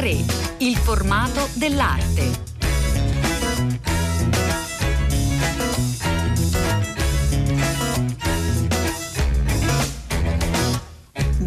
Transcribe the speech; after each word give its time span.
A3, 0.00 0.56
il 0.60 0.76
formato 0.76 1.46
dell'arte. 1.52 2.48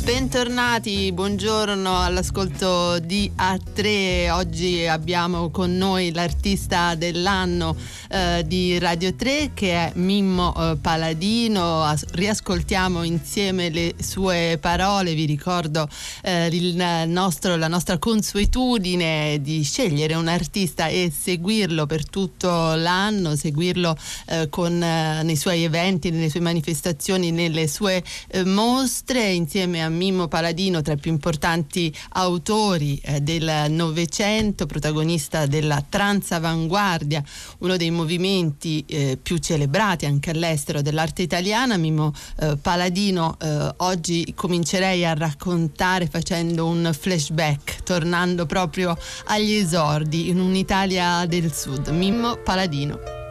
Bentornati, 0.04 1.12
buongiorno 1.12 2.00
all'ascolto 2.00 3.00
di 3.00 3.32
A3. 3.36 4.30
Oggi 4.30 4.86
abbiamo 4.86 5.50
con 5.50 5.76
noi 5.76 6.14
l'artista 6.14 6.94
dell'anno 6.94 7.76
eh, 8.14 8.44
di 8.46 8.78
Radio 8.78 9.16
3 9.16 9.52
che 9.56 9.74
è 9.74 9.92
Mimmo 9.96 10.54
eh, 10.56 10.78
Paladino. 10.78 11.92
Riascoltiamo 12.12 13.02
insieme 13.02 13.70
le 13.70 13.96
sue 14.00 14.60
parole. 14.62 15.16
Vi 15.16 15.26
ricordo 15.26 15.90
eh, 16.22 17.06
nostro, 17.08 17.56
la 17.56 17.68
nostra 17.68 17.98
consuetudine 17.98 19.40
di 19.42 19.64
scegliere 19.64 20.14
un 20.14 20.28
artista 20.28 20.88
e 20.90 21.12
seguirlo 21.12 21.88
per 21.88 22.08
tutto 22.08 22.76
l'anno, 22.76 23.36
seguirlo 23.36 23.98
eh, 24.28 24.48
con, 24.48 24.78
nei 24.78 25.36
suoi 25.36 25.64
eventi, 25.64 26.12
nelle 26.12 26.30
sue 26.30 26.40
manifestazioni, 26.40 27.32
nelle 27.32 27.68
sue 27.68 28.04
mostre 28.46 29.32
insieme 29.32 29.84
a 29.84 29.90
Mimmo 29.90 30.28
Paladino, 30.28 30.84
tra 30.84 30.94
i 30.94 30.98
più 30.98 31.10
importanti 31.10 31.92
autori 32.10 33.02
del 33.22 33.66
Novecento, 33.70 34.68
protagonista 34.68 35.48
della 35.48 35.84
transavanguardia, 35.88 37.24
uno 37.60 37.76
dei 37.76 37.90
movimenti 38.04 38.84
eh, 38.88 39.18
più 39.22 39.38
celebrati 39.38 40.06
anche 40.06 40.32
all'estero 40.32 40.82
dell'arte 40.82 41.22
italiana. 41.22 41.78
Mimmo 41.78 42.14
eh, 42.40 42.58
Paladino, 42.62 43.38
eh, 43.40 43.74
oggi 43.78 44.34
comincerei 44.36 45.06
a 45.06 45.14
raccontare 45.14 46.08
facendo 46.08 46.68
un 46.68 46.94
flashback, 46.98 47.84
tornando 47.84 48.46
proprio 48.46 48.96
agli 49.26 49.54
esordi 49.54 50.30
in 50.30 50.40
un'Italia 50.40 51.26
del 51.26 51.52
Sud. 51.54 51.88
Mimmo 51.88 52.36
Paladino. 52.36 53.23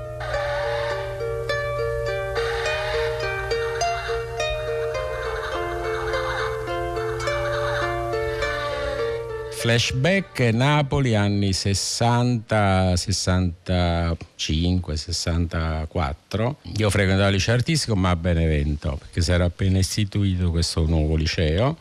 Flashback 9.63 10.41
Napoli 10.53 11.15
anni 11.15 11.53
60, 11.53 12.97
65, 12.97 14.97
64. 14.97 16.57
Io 16.79 16.91
frequentavo 16.91 17.29
il 17.29 17.35
liceo 17.35 17.55
artistico 17.55 17.95
ma 17.95 18.11
a 18.11 18.17
Benevento 18.17 18.97
perché 18.99 19.21
si 19.21 19.31
era 19.31 19.45
appena 19.45 19.79
istituito 19.79 20.51
questo 20.51 20.85
nuovo 20.85 21.15
liceo. 21.15 21.79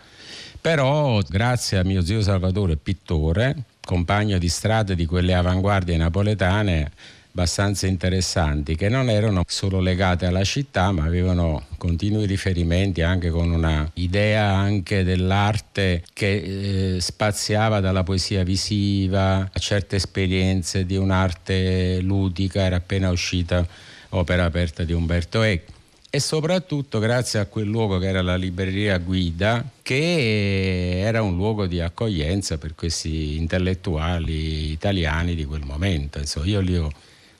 Però 0.61 1.19
grazie 1.27 1.79
a 1.79 1.83
mio 1.83 2.03
zio 2.03 2.21
Salvatore, 2.21 2.75
pittore, 2.75 3.63
compagno 3.83 4.37
di 4.37 4.47
strada 4.47 4.93
di 4.93 5.07
quelle 5.07 5.33
avanguardie 5.33 5.97
napoletane, 5.97 6.91
abbastanza 7.31 7.87
interessanti 7.87 8.75
che 8.75 8.89
non 8.89 9.09
erano 9.09 9.43
solo 9.47 9.79
legate 9.79 10.25
alla 10.25 10.43
città 10.43 10.91
ma 10.91 11.05
avevano 11.05 11.65
continui 11.77 12.25
riferimenti 12.25 13.01
anche 13.01 13.29
con 13.29 13.51
una 13.51 13.89
idea 13.95 14.47
anche 14.47 15.03
dell'arte 15.03 16.03
che 16.13 16.95
eh, 16.95 17.01
spaziava 17.01 17.79
dalla 17.79 18.03
poesia 18.03 18.43
visiva 18.43 19.49
a 19.51 19.59
certe 19.59 19.95
esperienze 19.95 20.85
di 20.85 20.97
un'arte 20.97 22.01
ludica 22.01 22.63
era 22.63 22.75
appena 22.75 23.09
uscita 23.09 23.65
opera 24.09 24.43
aperta 24.43 24.83
di 24.83 24.91
Umberto 24.91 25.41
Eco 25.41 25.79
e 26.13 26.19
soprattutto 26.19 26.99
grazie 26.99 27.39
a 27.39 27.45
quel 27.45 27.67
luogo 27.67 27.97
che 27.97 28.07
era 28.07 28.21
la 28.21 28.35
libreria 28.35 28.97
Guida, 28.97 29.63
che 29.81 30.99
era 30.99 31.21
un 31.21 31.37
luogo 31.37 31.67
di 31.67 31.79
accoglienza 31.79 32.57
per 32.57 32.75
questi 32.75 33.37
intellettuali 33.37 34.71
italiani 34.71 35.35
di 35.35 35.45
quel 35.45 35.63
momento. 35.63 36.19
Insomma, 36.19 36.47
io 36.47 36.59
li 36.59 36.75
ho 36.75 36.91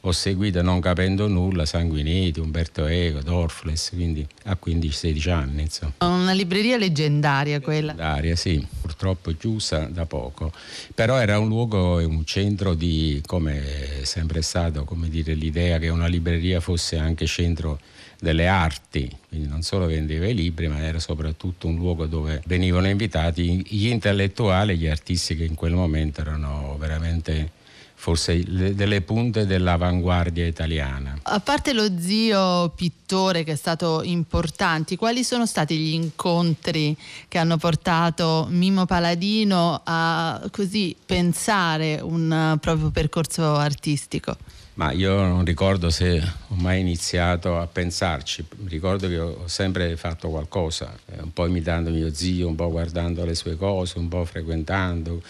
ho 0.03 0.11
seguito 0.11 0.61
non 0.61 0.79
capendo 0.79 1.27
nulla 1.27 1.65
Sanguinetti, 1.65 2.39
Umberto 2.39 2.85
Eco, 2.87 3.21
Dorfles, 3.21 3.91
quindi 3.93 4.25
a 4.45 4.57
15-16 4.63 5.29
anni. 5.29 5.61
Insomma. 5.63 5.93
Una 5.99 6.31
libreria 6.31 6.77
leggendaria 6.77 7.59
quella. 7.59 7.93
Leggendaria, 7.93 8.35
sì, 8.35 8.65
purtroppo 8.81 9.31
chiusa 9.37 9.85
da 9.85 10.05
poco, 10.05 10.51
però 10.95 11.17
era 11.17 11.37
un 11.37 11.47
luogo 11.47 11.99
e 11.99 12.05
un 12.05 12.25
centro 12.25 12.73
di, 12.73 13.21
come 13.25 13.99
è 13.99 14.03
sempre 14.03 14.41
stato, 14.41 14.85
come 14.85 15.07
dire, 15.07 15.33
l'idea 15.33 15.77
che 15.77 15.89
una 15.89 16.07
libreria 16.07 16.59
fosse 16.59 16.97
anche 16.97 17.27
centro 17.27 17.79
delle 18.19 18.47
arti, 18.47 19.09
quindi 19.29 19.47
non 19.47 19.63
solo 19.63 19.87
vendeva 19.87 20.27
i 20.27 20.35
libri, 20.35 20.67
ma 20.67 20.79
era 20.79 20.99
soprattutto 20.99 21.67
un 21.67 21.75
luogo 21.75 22.05
dove 22.05 22.41
venivano 22.45 22.87
invitati 22.87 23.65
gli 23.67 23.87
intellettuali, 23.87 24.77
gli 24.77 24.87
artisti 24.87 25.35
che 25.35 25.43
in 25.43 25.55
quel 25.55 25.73
momento 25.73 26.21
erano 26.21 26.75
veramente 26.79 27.59
forse 28.01 28.41
le, 28.47 28.73
delle 28.73 29.01
punte 29.01 29.45
dell'avanguardia 29.45 30.47
italiana. 30.47 31.19
A 31.21 31.39
parte 31.39 31.71
lo 31.71 31.87
zio 31.99 32.69
pittore 32.69 33.43
che 33.43 33.51
è 33.51 33.55
stato 33.55 34.01
importante, 34.01 34.95
quali 34.95 35.23
sono 35.23 35.45
stati 35.45 35.77
gli 35.77 35.93
incontri 35.93 36.97
che 37.27 37.37
hanno 37.37 37.57
portato 37.57 38.47
Mimo 38.49 38.87
Paladino 38.87 39.81
a 39.83 40.41
così 40.49 40.95
pensare 41.05 41.99
un 42.01 42.57
proprio 42.59 42.89
percorso 42.89 43.53
artistico? 43.53 44.35
Ma 44.73 44.91
io 44.93 45.15
non 45.21 45.45
ricordo 45.45 45.91
se 45.91 46.19
ho 46.47 46.55
mai 46.55 46.79
iniziato 46.79 47.59
a 47.59 47.67
pensarci, 47.67 48.43
ricordo 48.65 49.07
che 49.09 49.19
ho 49.19 49.47
sempre 49.47 49.95
fatto 49.95 50.29
qualcosa, 50.29 50.91
eh, 51.05 51.21
un 51.21 51.33
po' 51.33 51.45
imitando 51.45 51.91
mio 51.91 52.11
zio, 52.11 52.47
un 52.47 52.55
po' 52.55 52.71
guardando 52.71 53.23
le 53.25 53.35
sue 53.35 53.55
cose, 53.57 53.99
un 53.99 54.07
po' 54.07 54.25
frequentando 54.25 55.21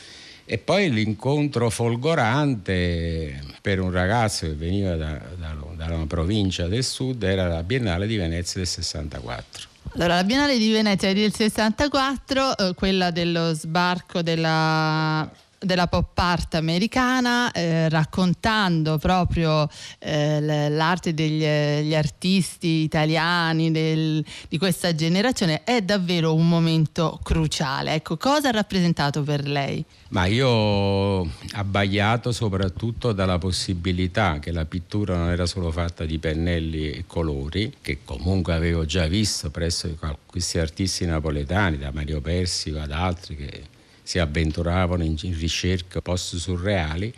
e 0.52 0.58
poi 0.58 0.92
l'incontro 0.92 1.70
folgorante 1.70 3.42
per 3.62 3.80
un 3.80 3.90
ragazzo 3.90 4.48
che 4.48 4.54
veniva 4.54 4.98
da, 4.98 5.18
da, 5.38 5.56
dalla 5.78 6.06
provincia 6.06 6.68
del 6.68 6.84
sud 6.84 7.24
era 7.24 7.48
la 7.48 7.64
Biennale 7.64 8.06
di 8.06 8.18
Venezia 8.18 8.60
del 8.60 8.68
64. 8.68 9.70
Allora, 9.94 10.16
la 10.16 10.24
Biennale 10.26 10.58
di 10.58 10.70
Venezia 10.70 11.14
del 11.14 11.34
64, 11.34 12.58
eh, 12.58 12.74
quella 12.74 13.12
dello 13.12 13.54
sbarco 13.54 14.22
della 14.22 15.32
della 15.64 15.88
pop 15.88 16.18
art 16.18 16.56
americana 16.56 17.52
eh, 17.52 17.88
raccontando 17.88 18.98
proprio 18.98 19.70
eh, 20.00 20.70
l'arte 20.70 21.14
degli 21.14 21.94
artisti 21.94 22.82
italiani 22.82 23.70
del, 23.72 24.26
di 24.50 24.58
questa 24.58 24.96
generazione 24.96 25.64
è 25.64 25.82
davvero 25.82 26.34
un 26.34 26.48
momento 26.48 27.20
cruciale. 27.22 27.94
Ecco, 27.94 28.18
cosa 28.18 28.50
ha 28.50 28.52
rappresentato 28.52 29.22
per 29.22 29.48
lei? 29.48 29.86
Ma 30.10 30.26
io 30.26 31.22
abbagliato 31.54 32.32
soprattutto 32.32 33.14
dalla 33.14 33.38
possibilità 33.38 34.40
che 34.40 34.52
la 34.52 34.66
pittura 34.66 35.16
non 35.16 35.30
era 35.30 35.46
solo 35.46 35.72
fatta 35.72 36.06
di 36.06 36.18
pennelli 36.18 36.92
e 36.92 37.04
colori, 37.06 37.74
che 37.82 38.00
comunque 38.04 38.54
avevo 38.54 38.86
già 38.86 39.08
visto 39.08 39.52
presso 39.52 39.90
questi 40.26 40.58
artisti 40.58 41.06
napoletani, 41.06 41.78
da 41.78 41.92
Mario 41.94 42.20
Persico 42.20 42.80
ad 42.80 42.92
altri 42.92 43.36
che 43.36 43.64
si 44.04 44.20
avventuravano 44.20 45.04
in, 45.04 45.16
ricerche 45.38 46.02
post 46.02 46.36
surreali, 46.36 47.14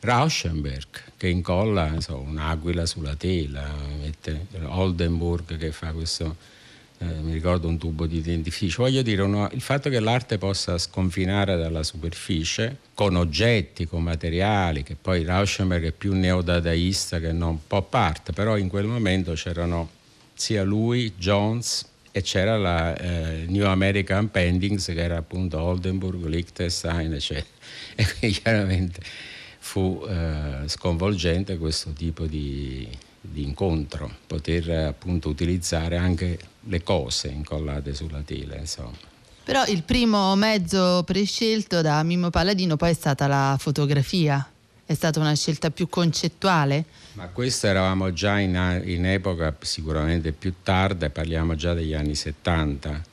Rauschenberg 0.00 1.12
che 1.16 1.28
incolla 1.28 2.00
so, 2.00 2.18
un'aquila 2.18 2.86
sulla 2.86 3.14
tela, 3.14 3.72
mette 4.00 4.46
Oldenburg 4.64 5.56
che 5.56 5.70
fa 5.70 5.92
questo, 5.92 6.36
eh, 6.98 7.04
mi 7.04 7.32
ricordo 7.32 7.68
un 7.68 7.78
tubo 7.78 8.06
di 8.06 8.20
dentifricio. 8.20 8.82
Voglio 8.82 9.02
dire, 9.02 9.22
uno, 9.22 9.48
il 9.52 9.60
fatto 9.60 9.88
che 9.88 10.00
l'arte 10.00 10.38
possa 10.38 10.78
sconfinare 10.78 11.56
dalla 11.56 11.84
superficie 11.84 12.78
con 12.94 13.14
oggetti, 13.14 13.86
con 13.86 14.02
materiali, 14.02 14.82
che 14.82 14.96
poi 15.00 15.22
Rauschenberg 15.22 15.86
è 15.86 15.92
più 15.92 16.14
neodadaista 16.14 17.20
che 17.20 17.30
non 17.30 17.60
pop 17.66 17.94
art, 17.94 18.32
però 18.32 18.56
in 18.56 18.68
quel 18.68 18.86
momento 18.86 19.32
c'erano 19.34 19.88
sia 20.34 20.64
lui, 20.64 21.12
Jones, 21.16 21.86
e 22.12 22.20
c'era 22.20 22.58
la 22.58 22.94
eh, 22.94 23.46
New 23.48 23.64
American 23.66 24.30
Pendings 24.30 24.84
che 24.84 25.02
era 25.02 25.16
appunto 25.16 25.60
Oldenburg, 25.60 26.24
Liechtenstein 26.26 27.14
eccetera. 27.14 27.50
E 27.96 28.06
quindi 28.06 28.38
chiaramente 28.38 29.00
fu 29.58 30.04
eh, 30.08 30.66
sconvolgente 30.66 31.56
questo 31.56 31.92
tipo 31.92 32.26
di, 32.26 32.86
di, 33.20 33.42
incontro 33.42 34.10
poter 34.26 34.70
appunto 34.70 35.28
utilizzare 35.28 35.96
anche 35.96 36.38
le 36.60 36.82
cose 36.82 37.28
incollate 37.28 37.94
sulla 37.94 38.22
tela 38.22 38.56
insomma. 38.56 38.96
Però 39.44 39.64
il 39.66 39.82
primo 39.82 40.34
mezzo 40.36 41.02
prescelto 41.04 41.80
da 41.80 42.02
Mimmo 42.02 42.30
Paladino 42.30 42.76
poi 42.76 42.90
è 42.90 42.94
stata 42.94 43.26
la 43.26 43.56
fotografia 43.58 44.51
è 44.92 44.94
stata 44.94 45.20
una 45.20 45.34
scelta 45.34 45.70
più 45.70 45.88
concettuale? 45.88 46.84
Ma 47.14 47.28
questo 47.28 47.66
eravamo 47.66 48.12
già 48.12 48.38
in, 48.38 48.82
in 48.84 49.06
epoca 49.06 49.54
sicuramente 49.60 50.32
più 50.32 50.54
tarda, 50.62 51.10
parliamo 51.10 51.54
già 51.54 51.74
degli 51.74 51.94
anni 51.94 52.14
70 52.14 53.10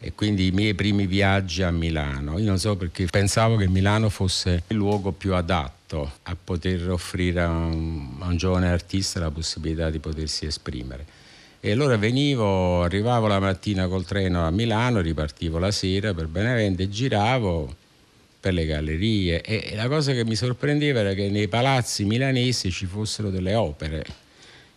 e 0.00 0.12
quindi 0.14 0.46
i 0.46 0.50
miei 0.52 0.74
primi 0.74 1.06
viaggi 1.06 1.62
a 1.62 1.70
Milano. 1.70 2.38
Io 2.38 2.46
non 2.46 2.58
so 2.58 2.76
perché 2.76 3.06
pensavo 3.06 3.56
che 3.56 3.68
Milano 3.68 4.08
fosse 4.08 4.62
il 4.68 4.76
luogo 4.76 5.12
più 5.12 5.34
adatto 5.34 6.12
a 6.22 6.36
poter 6.42 6.88
offrire 6.90 7.42
a 7.42 7.48
un, 7.48 8.16
a 8.20 8.26
un 8.26 8.36
giovane 8.36 8.68
artista 8.68 9.18
la 9.18 9.30
possibilità 9.30 9.90
di 9.90 9.98
potersi 9.98 10.46
esprimere. 10.46 11.04
E 11.60 11.72
allora 11.72 11.96
venivo, 11.96 12.84
arrivavo 12.84 13.26
la 13.26 13.40
mattina 13.40 13.88
col 13.88 14.04
treno 14.04 14.46
a 14.46 14.50
Milano, 14.50 15.00
ripartivo 15.00 15.58
la 15.58 15.72
sera 15.72 16.14
per 16.14 16.28
Benevento 16.28 16.82
e 16.82 16.88
giravo 16.88 17.74
per 18.48 18.54
le 18.54 18.64
gallerie 18.64 19.42
e 19.42 19.74
la 19.74 19.88
cosa 19.88 20.12
che 20.12 20.24
mi 20.24 20.34
sorprendeva 20.34 21.00
era 21.00 21.12
che 21.12 21.28
nei 21.28 21.48
palazzi 21.48 22.04
milanesi 22.04 22.70
ci 22.70 22.86
fossero 22.86 23.30
delle 23.30 23.54
opere. 23.54 24.04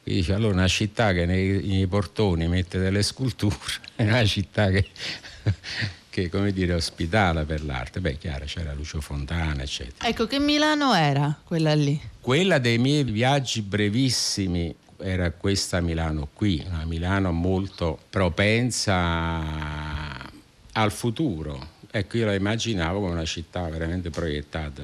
Quindi 0.03 0.21
dice, 0.21 0.33
allora 0.33 0.53
una 0.55 0.67
città 0.67 1.13
che 1.13 1.25
nei, 1.25 1.61
nei 1.65 1.87
portoni 1.87 2.47
mette 2.47 2.79
delle 2.79 3.01
sculture 3.03 3.55
è 3.95 4.03
una 4.03 4.25
città 4.25 4.69
che 4.69 4.87
che 6.11 6.29
come 6.29 6.51
dire 6.51 6.73
ospitale 6.73 7.45
per 7.45 7.63
l'arte. 7.63 8.01
Beh, 8.01 8.17
chiaro, 8.17 8.43
c'era 8.45 8.73
Lucio 8.73 8.99
Fontana, 8.99 9.61
eccetera. 9.61 10.09
Ecco, 10.09 10.27
che 10.27 10.39
Milano 10.39 10.93
era 10.93 11.39
quella 11.43 11.73
lì? 11.73 11.99
Quella 12.19 12.57
dei 12.57 12.77
miei 12.77 13.05
viaggi 13.05 13.61
brevissimi 13.61 14.75
era 14.97 15.31
questa 15.31 15.79
Milano 15.79 16.27
qui, 16.33 16.61
una 16.67 16.83
Milano 16.83 17.31
molto 17.31 17.97
propensa 18.09 19.39
al 20.73 20.91
futuro. 20.91 21.70
Ecco, 21.91 22.17
io 22.17 22.25
la 22.25 22.33
immaginavo 22.33 22.99
come 22.99 23.11
una 23.11 23.25
città 23.25 23.67
veramente 23.67 24.09
proiettata 24.09 24.83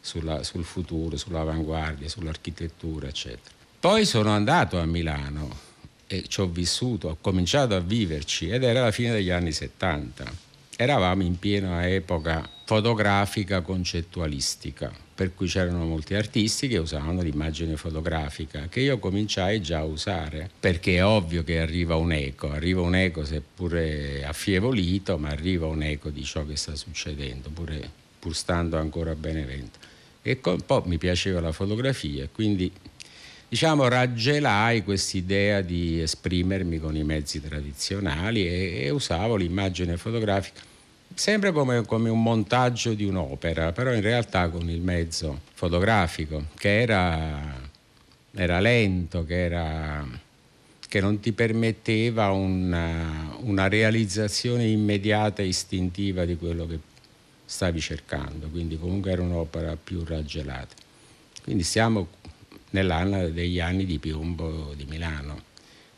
sulla, 0.00 0.42
sul 0.42 0.64
futuro, 0.64 1.16
sull'avanguardia, 1.16 2.08
sull'architettura, 2.08 3.08
eccetera. 3.08 3.54
Poi 3.78 4.06
sono 4.06 4.30
andato 4.30 4.78
a 4.78 4.86
Milano 4.86 5.64
e 6.06 6.24
ci 6.28 6.40
ho 6.40 6.46
vissuto, 6.46 7.08
ho 7.08 7.18
cominciato 7.20 7.74
a 7.74 7.80
viverci 7.80 8.48
ed 8.48 8.62
era 8.62 8.80
la 8.80 8.90
fine 8.90 9.12
degli 9.12 9.30
anni 9.30 9.52
70 9.52 10.44
eravamo 10.76 11.22
in 11.22 11.38
piena 11.38 11.88
epoca 11.88 12.48
fotografica 12.64 13.62
concettualistica, 13.62 14.92
per 15.16 15.34
cui 15.34 15.46
c'erano 15.48 15.86
molti 15.86 16.14
artisti 16.14 16.68
che 16.68 16.76
usavano 16.76 17.22
l'immagine 17.22 17.78
fotografica, 17.78 18.66
che 18.68 18.80
io 18.80 18.98
cominciai 18.98 19.62
già 19.62 19.78
a 19.78 19.84
usare, 19.84 20.50
perché 20.60 20.96
è 20.96 21.04
ovvio 21.04 21.42
che 21.42 21.58
arriva 21.58 21.96
un 21.96 22.12
eco, 22.12 22.50
arriva 22.50 22.82
un 22.82 22.94
eco 22.94 23.24
seppure 23.24 24.26
affievolito, 24.26 25.16
ma 25.16 25.30
arriva 25.30 25.66
un 25.66 25.82
eco 25.82 26.10
di 26.10 26.22
ciò 26.22 26.44
che 26.44 26.56
sta 26.56 26.76
succedendo, 26.76 27.48
pure, 27.48 27.88
pur 28.18 28.36
stando 28.36 28.76
ancora 28.76 29.12
a 29.12 29.14
Benevento. 29.14 29.78
E 30.20 30.38
un 30.44 30.66
po' 30.66 30.82
mi 30.84 30.98
piaceva 30.98 31.40
la 31.40 31.52
fotografia, 31.52 32.28
quindi 32.30 32.70
diciamo, 33.48 33.88
raggelai 33.88 34.84
quest'idea 34.84 35.62
di 35.62 35.98
esprimermi 35.98 36.78
con 36.78 36.94
i 36.94 37.04
mezzi 37.04 37.40
tradizionali 37.40 38.46
e, 38.46 38.82
e 38.82 38.90
usavo 38.90 39.36
l'immagine 39.36 39.96
fotografica 39.96 40.74
sempre 41.14 41.52
come, 41.52 41.84
come, 41.84 42.08
un 42.10 42.22
montaggio 42.22 42.94
di 42.94 43.04
un'opera, 43.04 43.72
però 43.72 43.92
in 43.92 44.00
realtà 44.00 44.48
con 44.48 44.68
il 44.68 44.80
mezzo 44.80 45.40
fotografico, 45.54 46.46
che 46.56 46.80
era, 46.80 47.68
era 48.34 48.60
lento, 48.60 49.24
che, 49.24 49.44
era, 49.44 50.06
che, 50.86 51.00
non 51.00 51.20
ti 51.20 51.32
permetteva 51.32 52.30
una, 52.30 53.36
una 53.40 53.68
realizzazione 53.68 54.66
immediata 54.66 55.42
e 55.42 55.46
istintiva 55.46 56.24
di 56.24 56.36
quello 56.36 56.66
che 56.66 56.78
stavi 57.44 57.80
cercando, 57.80 58.48
quindi 58.48 58.78
comunque 58.78 59.12
era 59.12 59.22
un'opera 59.22 59.76
più 59.82 60.04
raggelata. 60.04 60.74
Quindi 61.42 61.62
siamo 61.62 62.08
nell'anno 62.70 63.28
degli 63.28 63.60
anni 63.60 63.84
di 63.84 63.98
piombo 63.98 64.74
di 64.74 64.84
Milano, 64.84 65.42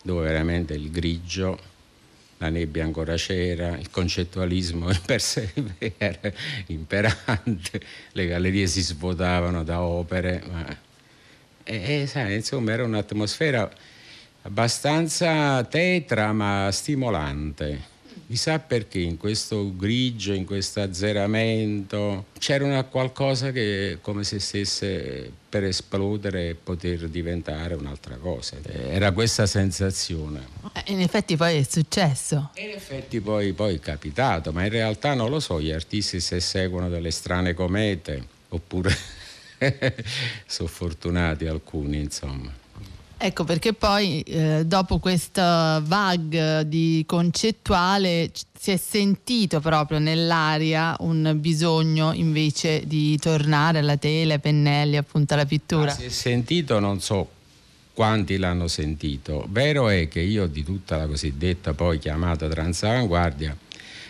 dove 0.02 0.26
veramente 0.26 0.74
il 0.74 0.90
grigio, 0.90 1.58
la 2.38 2.48
nebbia 2.48 2.84
ancora 2.84 3.14
c'era, 3.14 3.76
il 3.76 3.90
concettualismo 3.90 4.90
per 5.04 5.20
sé 5.20 5.52
era 5.96 6.32
imperante, 6.66 7.80
le 8.12 8.26
gallerie 8.26 8.66
si 8.66 8.80
svuotavano 8.80 9.62
da 9.64 9.82
opere, 9.82 10.42
ma 10.50 10.86
e, 11.64 12.00
e, 12.00 12.06
sai, 12.06 12.34
insomma 12.34 12.72
era 12.72 12.84
un'atmosfera 12.84 13.70
abbastanza 14.42 15.62
tetra 15.64 16.32
ma 16.32 16.70
stimolante 16.72 17.96
Chissà 18.28 18.58
perché 18.58 18.98
in 18.98 19.16
questo 19.16 19.74
grigio, 19.74 20.34
in 20.34 20.44
questo 20.44 20.82
azzeramento, 20.82 22.26
c'era 22.38 22.62
una 22.62 22.84
qualcosa 22.84 23.52
che 23.52 24.00
come 24.02 24.22
se 24.22 24.38
stesse 24.38 25.32
per 25.48 25.64
esplodere 25.64 26.50
e 26.50 26.54
poter 26.54 27.08
diventare 27.08 27.72
un'altra 27.72 28.16
cosa. 28.16 28.56
Era 28.64 29.12
questa 29.12 29.46
sensazione. 29.46 30.46
Eh, 30.74 30.92
in 30.92 31.00
effetti 31.00 31.36
poi 31.36 31.56
è 31.56 31.62
successo. 31.62 32.50
In 32.56 32.68
effetti 32.68 33.18
poi, 33.22 33.54
poi 33.54 33.76
è 33.76 33.80
capitato, 33.80 34.52
ma 34.52 34.62
in 34.62 34.70
realtà 34.70 35.14
non 35.14 35.30
lo 35.30 35.40
so, 35.40 35.58
gli 35.58 35.70
artisti 35.70 36.20
se 36.20 36.38
seguono 36.40 36.90
delle 36.90 37.10
strane 37.10 37.54
comete 37.54 38.22
oppure 38.50 38.94
sono 40.44 40.68
fortunati 40.68 41.46
alcuni, 41.46 42.00
insomma. 42.00 42.57
Ecco 43.20 43.42
perché 43.42 43.72
poi 43.72 44.20
eh, 44.20 44.62
dopo 44.64 44.98
questa 44.98 45.82
VAG 45.84 46.60
di 46.60 47.02
concettuale 47.04 48.30
si 48.56 48.70
è 48.70 48.76
sentito 48.76 49.58
proprio 49.58 49.98
nell'aria 49.98 50.94
un 51.00 51.36
bisogno 51.40 52.12
invece 52.12 52.86
di 52.86 53.18
tornare 53.18 53.80
alla 53.80 53.96
tela, 53.96 54.34
ai 54.34 54.38
pennelli, 54.38 54.96
appunto 54.96 55.34
alla 55.34 55.46
pittura. 55.46 55.90
Ah, 55.90 55.94
si 55.94 56.04
è 56.04 56.10
sentito, 56.10 56.78
non 56.78 57.00
so 57.00 57.28
quanti 57.92 58.36
l'hanno 58.36 58.68
sentito. 58.68 59.44
Vero 59.48 59.88
è 59.88 60.06
che 60.06 60.20
io 60.20 60.46
di 60.46 60.62
tutta 60.62 60.96
la 60.96 61.06
cosiddetta 61.08 61.74
poi 61.74 61.98
chiamata 61.98 62.48
transavanguardia 62.48 63.56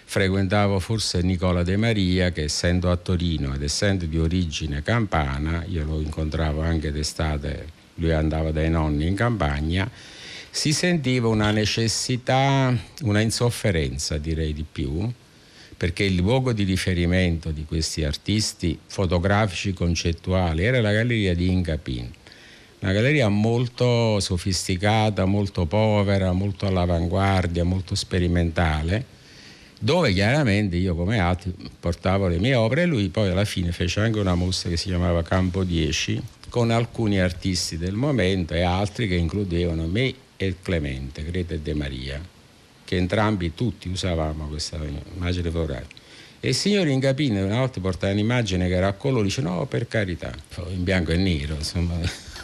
frequentavo 0.04 0.78
forse 0.80 1.20
Nicola 1.20 1.62
De 1.62 1.76
Maria 1.76 2.30
che 2.30 2.44
essendo 2.44 2.90
a 2.90 2.96
Torino 2.96 3.54
ed 3.54 3.62
essendo 3.62 4.06
di 4.06 4.18
origine 4.18 4.82
campana, 4.82 5.64
io 5.66 5.84
lo 5.84 6.00
incontravo 6.00 6.62
anche 6.62 6.90
d'estate 6.90 7.76
lui 7.98 8.12
andava 8.12 8.50
dai 8.50 8.70
nonni 8.70 9.06
in 9.06 9.14
campagna, 9.14 9.88
si 10.50 10.72
sentiva 10.72 11.28
una 11.28 11.50
necessità, 11.50 12.76
una 13.02 13.20
insofferenza 13.20 14.18
direi 14.18 14.52
di 14.52 14.64
più, 14.70 15.08
perché 15.76 16.02
il 16.02 16.16
luogo 16.16 16.52
di 16.52 16.64
riferimento 16.64 17.50
di 17.50 17.64
questi 17.64 18.02
artisti 18.02 18.76
fotografici 18.86 19.72
concettuali 19.72 20.64
era 20.64 20.80
la 20.80 20.92
galleria 20.92 21.34
di 21.34 21.50
Incapin, 21.50 22.10
una 22.80 22.92
galleria 22.92 23.28
molto 23.28 24.18
sofisticata, 24.20 25.24
molto 25.24 25.66
povera, 25.66 26.32
molto 26.32 26.66
all'avanguardia, 26.66 27.64
molto 27.64 27.94
sperimentale, 27.94 29.16
dove 29.78 30.12
chiaramente 30.12 30.76
io 30.76 30.94
come 30.94 31.18
altri 31.18 31.54
portavo 31.78 32.26
le 32.26 32.38
mie 32.38 32.54
opere 32.54 32.82
e 32.82 32.86
lui 32.86 33.08
poi 33.08 33.30
alla 33.30 33.44
fine 33.44 33.72
fece 33.72 34.00
anche 34.00 34.18
una 34.18 34.34
mostra 34.34 34.70
che 34.70 34.76
si 34.76 34.88
chiamava 34.88 35.22
Campo 35.22 35.62
10 35.62 36.20
con 36.48 36.70
alcuni 36.70 37.20
artisti 37.20 37.76
del 37.76 37.94
momento 37.94 38.54
e 38.54 38.62
altri 38.62 39.06
che 39.06 39.14
includevano 39.14 39.86
me 39.86 40.14
e 40.36 40.56
Clemente, 40.62 41.24
Greta 41.24 41.54
e 41.54 41.60
De 41.60 41.74
Maria, 41.74 42.20
che 42.84 42.96
entrambi 42.96 43.54
tutti 43.54 43.88
usavamo 43.88 44.46
questa 44.46 44.78
immagine 45.14 45.50
fotografica. 45.50 46.00
E 46.40 46.48
il 46.50 46.54
signor 46.54 46.86
Ingapine 46.86 47.42
una 47.42 47.58
volta 47.58 47.80
portava 47.80 48.12
un'immagine 48.12 48.68
che 48.68 48.74
era 48.74 48.86
a 48.86 48.92
colore, 48.92 49.24
dice 49.24 49.42
no 49.42 49.66
per 49.66 49.88
carità, 49.88 50.32
in 50.68 50.84
bianco 50.84 51.10
e 51.10 51.16
nero, 51.16 51.54
insomma, 51.56 51.98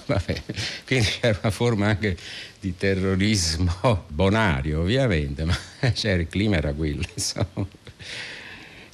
vabbè. 0.06 0.42
quindi 0.86 1.08
era 1.20 1.38
una 1.42 1.50
forma 1.50 1.86
anche 1.88 2.16
di 2.60 2.76
terrorismo 2.76 4.04
bonario 4.08 4.80
ovviamente, 4.80 5.44
ma 5.44 5.56
cioè, 5.92 6.12
il 6.12 6.28
clima 6.28 6.56
era 6.56 6.72
quello, 6.72 7.02
insomma. 7.12 7.66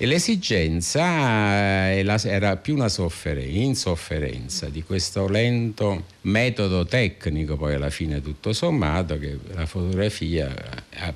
E 0.02 0.06
l'esigenza 0.06 1.90
eh, 1.90 2.04
era 2.24 2.56
più 2.56 2.74
una 2.74 2.88
sofferenza, 2.88 3.50
insofferenza 3.50 4.68
di 4.70 4.82
questo 4.82 5.28
lento 5.28 6.04
metodo 6.22 6.86
tecnico, 6.86 7.58
poi 7.58 7.74
alla 7.74 7.90
fine 7.90 8.22
tutto 8.22 8.54
sommato, 8.54 9.18
che 9.18 9.38
la 9.52 9.66
fotografia 9.66 10.54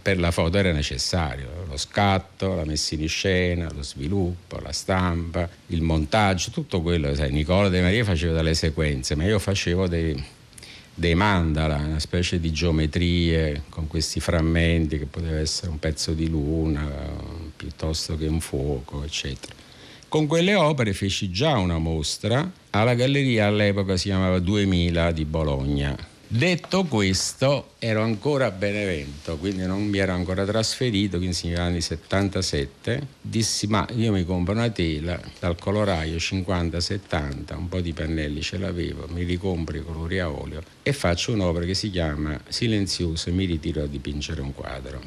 per 0.01 0.21
la 0.21 0.31
foto 0.31 0.57
era 0.57 0.73
necessario, 0.73 1.65
lo 1.69 1.77
scatto, 1.77 2.55
la 2.55 2.65
messa 2.65 2.95
in 2.95 3.09
scena, 3.09 3.69
lo 3.73 3.83
sviluppo, 3.83 4.59
la 4.61 4.73
stampa, 4.73 5.49
il 5.69 5.83
montaggio, 5.83 6.51
tutto 6.51 6.81
quello. 6.81 7.15
Sai, 7.15 7.33
Nicola 7.33 7.69
De 7.69 7.81
Maria 7.81 8.05
faceva 8.05 8.35
delle 8.35 8.55
sequenze, 8.55 9.17
ma 9.17 9.25
io 9.25 9.39
facevo 9.39 9.89
dei, 9.89 10.23
dei 10.95 11.15
mandala, 11.15 11.77
una 11.77 11.99
specie 11.99 12.39
di 12.39 12.53
geometrie 12.53 13.65
con 13.69 13.89
questi 13.89 14.21
frammenti 14.21 14.97
che 14.97 15.07
poteva 15.07 15.39
essere 15.39 15.71
un 15.71 15.79
pezzo 15.81 16.13
di 16.13 16.29
luna 16.29 16.89
piuttosto 17.57 18.17
che 18.17 18.27
un 18.27 18.41
fuoco, 18.41 19.03
eccetera. 19.03 19.55
Con 20.09 20.29
quelle 20.29 20.55
opere 20.55 20.93
feci 20.93 21.31
già 21.33 21.57
una 21.57 21.79
mostra 21.79 22.49
alla 22.71 22.95
galleria 22.95 23.49
all'epoca 23.49 23.97
si 23.97 24.05
chiamava 24.05 24.39
2000 24.39 25.11
di 25.11 25.25
Bologna 25.25 26.13
Detto 26.37 26.83
questo, 26.83 27.75
ero 27.79 28.03
ancora 28.03 28.47
a 28.47 28.51
Benevento, 28.51 29.37
quindi 29.37 29.65
non 29.67 29.85
mi 29.85 29.99
ero 29.99 30.15
ancora 30.15 30.45
trasferito, 30.45 31.19
quindi 31.19 31.39
negli 31.45 31.55
anni 31.55 31.81
77. 31.81 33.07
Dissi, 33.21 33.69
ma 33.69 33.87
io 33.95 34.11
mi 34.11 34.25
compro 34.25 34.53
una 34.53 34.69
tela 34.69 35.21
dal 35.39 35.57
coloraio 35.57 36.17
50-70, 36.17 37.57
un 37.57 37.69
po' 37.69 37.81
di 37.81 37.93
pannelli 37.93 38.43
ce 38.43 38.59
l'avevo, 38.59 39.07
mi 39.13 39.23
ricompro 39.23 39.77
i 39.77 39.85
colori 39.85 40.19
a 40.19 40.29
olio 40.29 40.61
e 40.83 40.93
faccio 40.93 41.31
un'opera 41.31 41.67
che 41.67 41.75
si 41.75 41.89
chiama 41.89 42.37
Silenzioso 42.49 43.29
e 43.29 43.33
mi 43.33 43.45
ritiro 43.45 43.85
a 43.85 43.87
dipingere 43.87 44.41
un 44.41 44.53
quadro. 44.53 45.03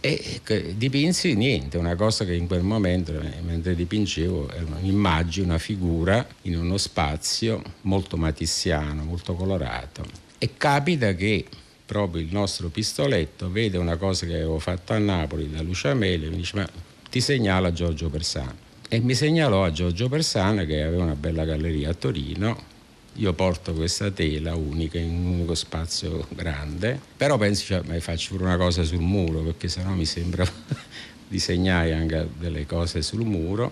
E 0.00 0.40
dipinsi 0.76 1.34
niente, 1.34 1.76
una 1.76 1.94
cosa 1.94 2.24
che 2.24 2.32
in 2.32 2.46
quel 2.46 2.62
momento, 2.62 3.12
mentre 3.42 3.74
dipingevo, 3.74 4.50
era 4.50 4.64
un'immagine, 4.80 5.44
una 5.44 5.58
figura 5.58 6.26
in 6.44 6.56
uno 6.56 6.78
spazio 6.78 7.62
molto 7.82 8.16
matissiano, 8.16 9.04
molto 9.04 9.34
colorato 9.34 10.28
e 10.42 10.56
capita 10.56 11.14
che 11.14 11.44
proprio 11.84 12.22
il 12.22 12.28
nostro 12.32 12.68
pistoletto 12.68 13.50
vede 13.50 13.76
una 13.76 13.96
cosa 13.96 14.24
che 14.24 14.32
avevo 14.32 14.58
fatto 14.58 14.94
a 14.94 14.98
Napoli 14.98 15.50
da 15.50 15.60
Lucia 15.60 15.92
Mele 15.92 16.26
e 16.26 16.30
mi 16.30 16.36
dice 16.36 16.56
ma 16.56 16.66
ti 17.10 17.20
segnala 17.20 17.74
Giorgio 17.74 18.08
Persano. 18.08 18.56
e 18.88 19.00
mi 19.00 19.14
segnalò 19.14 19.64
a 19.64 19.70
Giorgio 19.70 20.08
Persana 20.08 20.64
che 20.64 20.82
aveva 20.82 21.02
una 21.02 21.14
bella 21.14 21.44
galleria 21.44 21.90
a 21.90 21.94
Torino. 21.94 22.68
Io 23.16 23.34
porto 23.34 23.74
questa 23.74 24.10
tela 24.10 24.54
unica 24.54 24.98
in 24.98 25.10
un 25.10 25.26
unico 25.26 25.54
spazio 25.54 26.26
grande, 26.30 26.98
però 27.18 27.36
penso 27.36 27.64
cioè, 27.64 27.82
ma 27.84 28.00
faccio 28.00 28.30
pure 28.30 28.44
una 28.44 28.56
cosa 28.56 28.82
sul 28.82 29.00
muro 29.00 29.40
perché 29.40 29.68
sennò 29.68 29.90
mi 29.90 30.06
sembra 30.06 30.46
disegnare 31.28 31.92
anche 31.92 32.26
delle 32.38 32.64
cose 32.64 33.02
sul 33.02 33.26
muro 33.26 33.70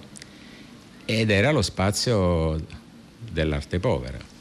ed 1.07 1.31
era 1.31 1.51
lo 1.51 1.63
spazio 1.63 2.63
dell'arte 3.33 3.79
povera. 3.79 4.37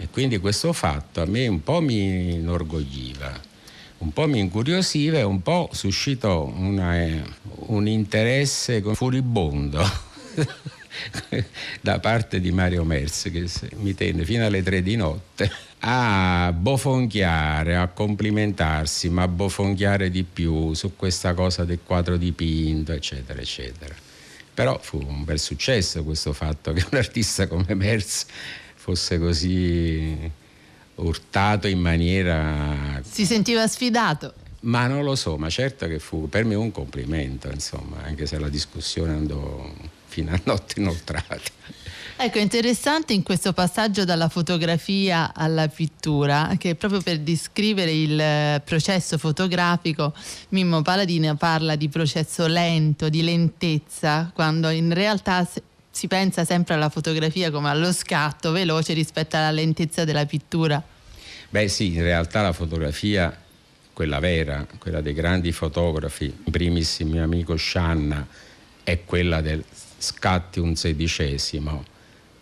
E 0.00 0.08
quindi 0.10 0.38
questo 0.38 0.72
fatto 0.72 1.20
a 1.20 1.26
me 1.26 1.46
un 1.46 1.62
po' 1.62 1.80
mi 1.80 2.34
inorgogliva 2.34 3.48
un 4.00 4.12
po' 4.12 4.26
mi 4.26 4.38
incuriosiva 4.38 5.18
e 5.18 5.22
un 5.22 5.42
po' 5.42 5.68
suscitò 5.72 6.46
una, 6.46 6.98
eh, 6.98 7.22
un 7.66 7.86
interesse 7.86 8.82
furibondo 8.94 9.84
da 11.80 11.98
parte 11.98 12.40
di 12.40 12.50
Mario 12.50 12.84
Merz 12.84 13.30
che 13.30 13.46
mi 13.76 13.94
tenne 13.94 14.24
fino 14.24 14.46
alle 14.46 14.62
tre 14.62 14.82
di 14.82 14.96
notte 14.96 15.50
a 15.80 16.52
bofonchiare, 16.54 17.76
a 17.76 17.88
complimentarsi, 17.88 19.08
ma 19.08 19.22
a 19.22 19.28
bofonchiare 19.28 20.10
di 20.10 20.24
più 20.24 20.74
su 20.74 20.94
questa 20.96 21.32
cosa 21.32 21.64
del 21.64 21.78
quadro 21.84 22.18
dipinto, 22.18 22.92
eccetera, 22.92 23.40
eccetera. 23.40 23.94
Però 24.52 24.78
fu 24.82 24.98
un 24.98 25.24
bel 25.24 25.38
successo 25.38 26.04
questo 26.04 26.34
fatto 26.34 26.74
che 26.74 26.84
un 26.90 26.98
artista 26.98 27.46
come 27.46 27.74
Merz 27.74 28.26
fosse 28.90 29.18
così 29.20 30.16
urtato 30.96 31.68
in 31.68 31.78
maniera... 31.78 33.00
Si 33.08 33.24
sentiva 33.24 33.66
sfidato? 33.68 34.34
Ma 34.62 34.86
non 34.88 35.04
lo 35.04 35.14
so, 35.14 35.36
ma 35.36 35.48
certo 35.48 35.86
che 35.86 36.00
fu 36.00 36.28
per 36.28 36.44
me 36.44 36.56
un 36.56 36.72
complimento, 36.72 37.48
insomma, 37.48 38.02
anche 38.02 38.26
se 38.26 38.38
la 38.38 38.48
discussione 38.48 39.12
andò 39.12 39.72
fino 40.06 40.32
a 40.32 40.40
notte 40.44 40.80
inoltrata. 40.80 41.38
Ecco, 42.16 42.38
interessante 42.38 43.14
in 43.14 43.22
questo 43.22 43.54
passaggio 43.54 44.04
dalla 44.04 44.28
fotografia 44.28 45.32
alla 45.34 45.68
pittura, 45.68 46.56
che 46.58 46.74
proprio 46.74 47.00
per 47.00 47.20
descrivere 47.20 47.92
il 47.92 48.60
processo 48.62 49.16
fotografico, 49.16 50.12
Mimmo 50.50 50.82
Paladino 50.82 51.34
parla 51.36 51.76
di 51.76 51.88
processo 51.88 52.46
lento, 52.46 53.08
di 53.08 53.22
lentezza, 53.22 54.30
quando 54.34 54.68
in 54.68 54.92
realtà 54.92 55.48
si 55.90 56.06
pensa 56.06 56.44
sempre 56.44 56.74
alla 56.74 56.88
fotografia 56.88 57.50
come 57.50 57.68
allo 57.68 57.92
scatto 57.92 58.52
veloce 58.52 58.92
rispetto 58.92 59.36
alla 59.36 59.50
lentezza 59.50 60.04
della 60.04 60.24
pittura. 60.24 60.82
Beh 61.48 61.68
sì, 61.68 61.94
in 61.94 62.02
realtà 62.02 62.42
la 62.42 62.52
fotografia, 62.52 63.36
quella 63.92 64.20
vera, 64.20 64.66
quella 64.78 65.00
dei 65.00 65.14
grandi 65.14 65.52
fotografi, 65.52 66.24
in 66.26 66.50
primis 66.52 67.00
il 67.00 67.06
mio 67.06 67.22
amico 67.22 67.56
Scianna, 67.56 68.26
è 68.84 69.04
quella 69.04 69.40
del 69.40 69.64
scatti 69.98 70.60
un 70.60 70.76
sedicesimo 70.76 71.84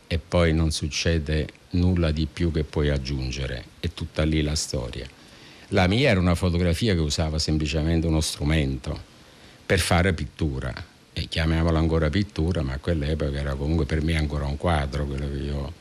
e 0.07 0.19
poi 0.19 0.52
non 0.52 0.71
succede 0.71 1.49
nulla 1.71 2.11
di 2.11 2.26
più 2.31 2.52
che 2.52 2.64
puoi 2.64 2.90
aggiungere, 2.90 3.64
è 3.81 3.88
tutta 3.93 4.25
lì 4.25 4.43
la 4.43 4.55
storia. 4.55 5.07
La 5.69 5.87
mia 5.87 6.11
era 6.11 6.21
una 6.21 6.35
fotografia 6.35 6.95
che 6.95 7.00
usava 7.00 7.38
semplicemente 7.38 8.07
uno 8.07 8.21
strumento 8.21 9.17
per 9.67 9.81
fare 9.81 10.14
pittura 10.14 10.97
e 11.12 11.27
chiamiamola 11.29 11.79
ancora 11.79 12.11
pittura, 12.11 12.62
ma 12.62 12.75
a 12.75 12.79
quell'epoca 12.79 13.38
era 13.38 13.55
comunque 13.55 13.85
per 13.87 14.03
me 14.03 14.17
ancora 14.17 14.47
un 14.47 14.57
quadro, 14.57 15.07
quello 15.07 15.29
che 15.29 15.37
io 15.37 15.73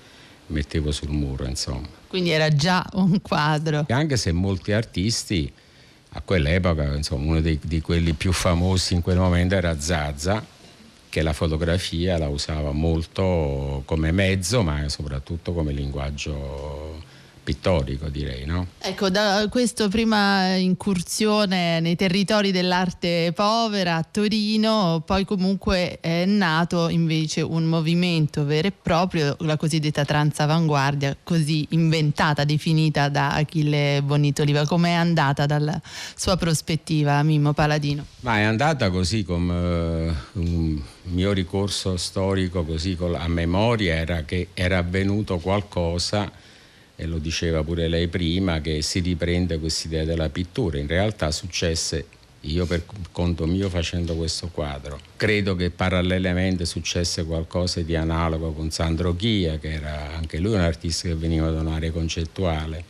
mettevo 0.47 0.91
sul 0.91 1.09
muro, 1.09 1.45
insomma. 1.45 1.87
Quindi 2.07 2.29
era 2.29 2.53
già 2.53 2.85
un 2.93 3.21
quadro. 3.21 3.85
Anche 3.89 4.17
se 4.17 4.31
molti 4.31 4.71
artisti 4.71 5.51
a 6.11 6.21
quell'epoca, 6.21 6.95
insomma, 6.95 7.31
uno 7.31 7.41
dei, 7.41 7.59
di 7.61 7.81
quelli 7.81 8.13
più 8.13 8.31
famosi 8.31 8.93
in 8.93 9.01
quel 9.01 9.17
momento 9.17 9.55
era 9.55 9.79
Zaza, 9.79 10.43
che 11.09 11.21
la 11.21 11.33
fotografia 11.33 12.17
la 12.17 12.27
usava 12.27 12.71
molto 12.71 13.81
come 13.85 14.11
mezzo, 14.11 14.61
ma 14.63 14.87
soprattutto 14.89 15.53
come 15.53 15.71
linguaggio 15.71 17.03
pittorico 17.47 18.09
direi. 18.09 18.45
No? 18.45 18.67
Ecco, 18.77 19.09
da 19.09 19.47
questa 19.49 19.87
prima 19.87 20.55
incursione 20.55 21.79
nei 21.79 21.95
territori 21.95 22.51
dell'arte 22.51 23.31
povera 23.33 23.95
a 23.95 24.03
Torino, 24.03 25.01
poi 25.05 25.23
comunque 25.23 25.99
è 26.01 26.25
nato 26.25 26.89
invece 26.89 27.39
un 27.39 27.63
movimento 27.63 28.43
vero 28.43 28.67
e 28.67 28.73
proprio, 28.73 29.37
la 29.39 29.55
cosiddetta 29.55 30.03
transavanguardia, 30.03 31.15
così 31.23 31.65
inventata, 31.69 32.43
definita 32.43 33.07
da 33.07 33.29
Achille 33.35 34.01
Bonito 34.03 34.41
Oliva. 34.41 34.65
Com'è 34.65 34.91
andata 34.91 35.45
dalla 35.45 35.79
sua 36.15 36.35
prospettiva, 36.35 37.23
Mimmo 37.23 37.53
Paladino? 37.53 38.05
Ma 38.21 38.39
è 38.39 38.41
andata 38.41 38.89
così 38.89 39.23
come 39.23 40.09
uh, 40.09 40.39
un 40.41 40.81
mio 41.03 41.31
ricorso 41.31 41.95
storico 41.95 42.65
così 42.65 42.97
a 43.15 43.27
memoria 43.29 43.93
era 43.93 44.23
che 44.23 44.49
era 44.53 44.79
avvenuto 44.79 45.37
qualcosa 45.37 46.29
e 46.99 47.05
lo 47.05 47.19
diceva 47.19 47.63
pure 47.63 47.87
lei 47.87 48.07
prima, 48.07 48.59
che 48.59 48.81
si 48.81 48.99
riprende 48.99 49.59
quest'idea 49.59 50.03
della 50.03 50.29
pittura. 50.29 50.79
In 50.79 50.87
realtà 50.87 51.29
successe, 51.29 52.05
io 52.41 52.65
per 52.65 52.85
conto 53.11 53.45
mio 53.45 53.69
facendo 53.69 54.15
questo 54.15 54.49
quadro, 54.51 54.99
credo 55.15 55.55
che 55.55 55.69
parallelamente 55.69 56.65
successe 56.65 57.23
qualcosa 57.23 57.81
di 57.81 57.95
analogo 57.95 58.51
con 58.51 58.71
Sandro 58.71 59.15
Chia, 59.15 59.59
che 59.59 59.73
era 59.73 60.15
anche 60.15 60.39
lui 60.39 60.53
un 60.53 60.61
artista 60.61 61.07
che 61.07 61.15
veniva 61.15 61.51
da 61.51 61.59
un'area 61.59 61.91
concettuale, 61.91 62.83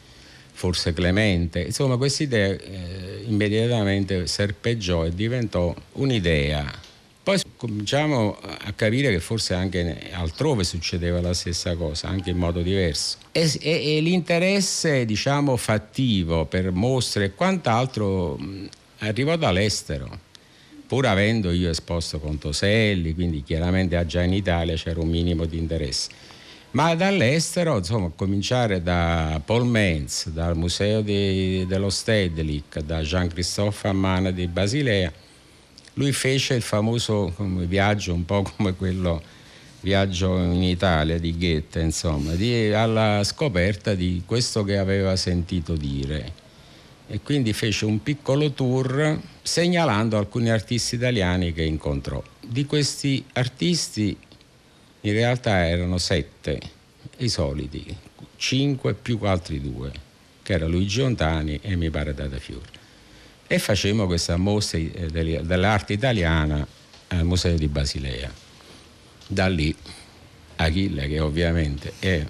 forse 0.54 0.94
Clemente. 0.94 1.60
Insomma, 1.64 1.98
questa 1.98 2.24
idea 2.24 2.48
eh, 2.48 3.24
immediatamente 3.28 4.26
serpeggiò 4.26 5.06
e 5.06 5.14
diventò 5.14 5.76
un'idea 5.94 6.86
poi 7.28 7.42
cominciamo 7.58 8.38
a 8.40 8.72
capire 8.72 9.12
che 9.12 9.20
forse 9.20 9.54
anche 9.54 10.12
altrove 10.14 10.64
succedeva 10.64 11.20
la 11.20 11.34
stessa 11.34 11.76
cosa, 11.76 12.08
anche 12.08 12.30
in 12.30 12.38
modo 12.38 12.62
diverso. 12.62 13.18
E, 13.34 13.52
e, 13.60 13.98
e 13.98 14.00
l'interesse, 14.00 15.04
diciamo, 15.04 15.58
fattivo 15.58 16.46
per 16.46 16.72
mostre 16.72 17.26
e 17.26 17.34
quant'altro 17.34 18.40
arrivò 19.00 19.36
dall'estero. 19.36 20.18
Pur 20.88 21.06
avendo 21.06 21.52
io 21.52 21.70
esposto 21.70 22.18
con 22.20 22.38
Toselli, 22.38 23.14
quindi 23.14 23.44
chiaramente 23.44 24.02
già 24.06 24.22
in 24.22 24.32
Italia 24.32 24.78
c'era 24.78 25.02
un 25.02 25.10
minimo 25.10 25.44
di 25.44 25.58
interesse. 25.58 26.10
Ma 26.72 26.96
dall'estero, 26.96 27.76
insomma, 27.76 28.10
cominciare 28.16 28.82
da 28.82 29.42
Paul 29.44 29.66
Menz, 29.66 30.30
dal 30.30 30.56
Museo 30.56 31.02
di, 31.02 31.66
dello 31.68 31.90
Stedelijk, 31.90 32.80
da 32.80 33.02
Jean-Christophe 33.02 33.90
Amman 33.90 34.34
di 34.34 34.48
Basilea, 34.48 35.12
lui 35.98 36.12
fece 36.12 36.54
il 36.54 36.62
famoso 36.62 37.34
viaggio, 37.38 38.14
un 38.14 38.26
po' 38.26 38.44
come 38.56 38.76
quello 38.76 39.22
viaggio 39.82 40.38
in 40.38 40.64
Italia 40.64 41.20
di 41.20 41.38
Goethe, 41.38 41.82
insomma, 41.82 42.34
di, 42.34 42.72
alla 42.72 43.24
scoperta 43.24 43.94
di 43.94 44.24
questo 44.26 44.64
che 44.64 44.78
aveva 44.78 45.16
sentito 45.16 45.76
dire. 45.76 46.46
E 47.08 47.22
quindi 47.22 47.54
fece 47.54 47.86
un 47.86 48.04
piccolo 48.04 48.52
tour 48.52 49.20
segnalando 49.42 50.18
alcuni 50.18 50.50
artisti 50.50 50.96
italiani 50.96 51.54
che 51.54 51.64
incontrò. 51.64 52.22
Di 52.42 52.66
questi 52.66 53.24
artisti 53.34 54.16
in 55.02 55.14
realtà 55.14 55.66
erano 55.68 55.98
sette, 55.98 56.60
i 57.18 57.30
soliti, 57.30 57.96
cinque 58.36 58.94
più 58.94 59.18
altri 59.24 59.62
due, 59.62 59.92
che 60.44 60.54
erano 60.54 60.74
Luigi 60.74 61.02
Ontani 61.02 61.60
e 61.62 61.76
mi 61.76 61.90
pare 61.90 62.14
Dada 62.14 62.38
Fiore 62.38 62.77
e 63.48 63.60
facemmo 63.60 64.06
questa 64.06 64.38
mostra 64.38 64.78
eh, 64.78 65.08
dell'arte 65.10 65.94
italiana 65.94 66.66
al 67.08 67.24
Museo 67.24 67.56
di 67.56 67.68
Basilea. 67.68 68.32
Da 69.28 69.48
lì 69.48 69.76
Achille, 70.58 71.08
che 71.08 71.20
ovviamente 71.20 71.94
è 72.00 72.26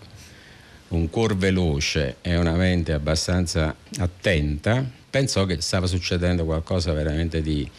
un 0.90 1.10
cuor 1.10 1.36
veloce 1.36 2.18
e 2.22 2.38
una 2.38 2.54
mente 2.54 2.94
abbastanza 2.94 3.76
attenta, 3.98 4.86
pensò 5.10 5.46
che 5.46 5.60
stava 5.62 5.88
succedendo 5.88 6.46
qualcosa 6.46 6.94
veramente 6.94 7.42
di 7.42 7.70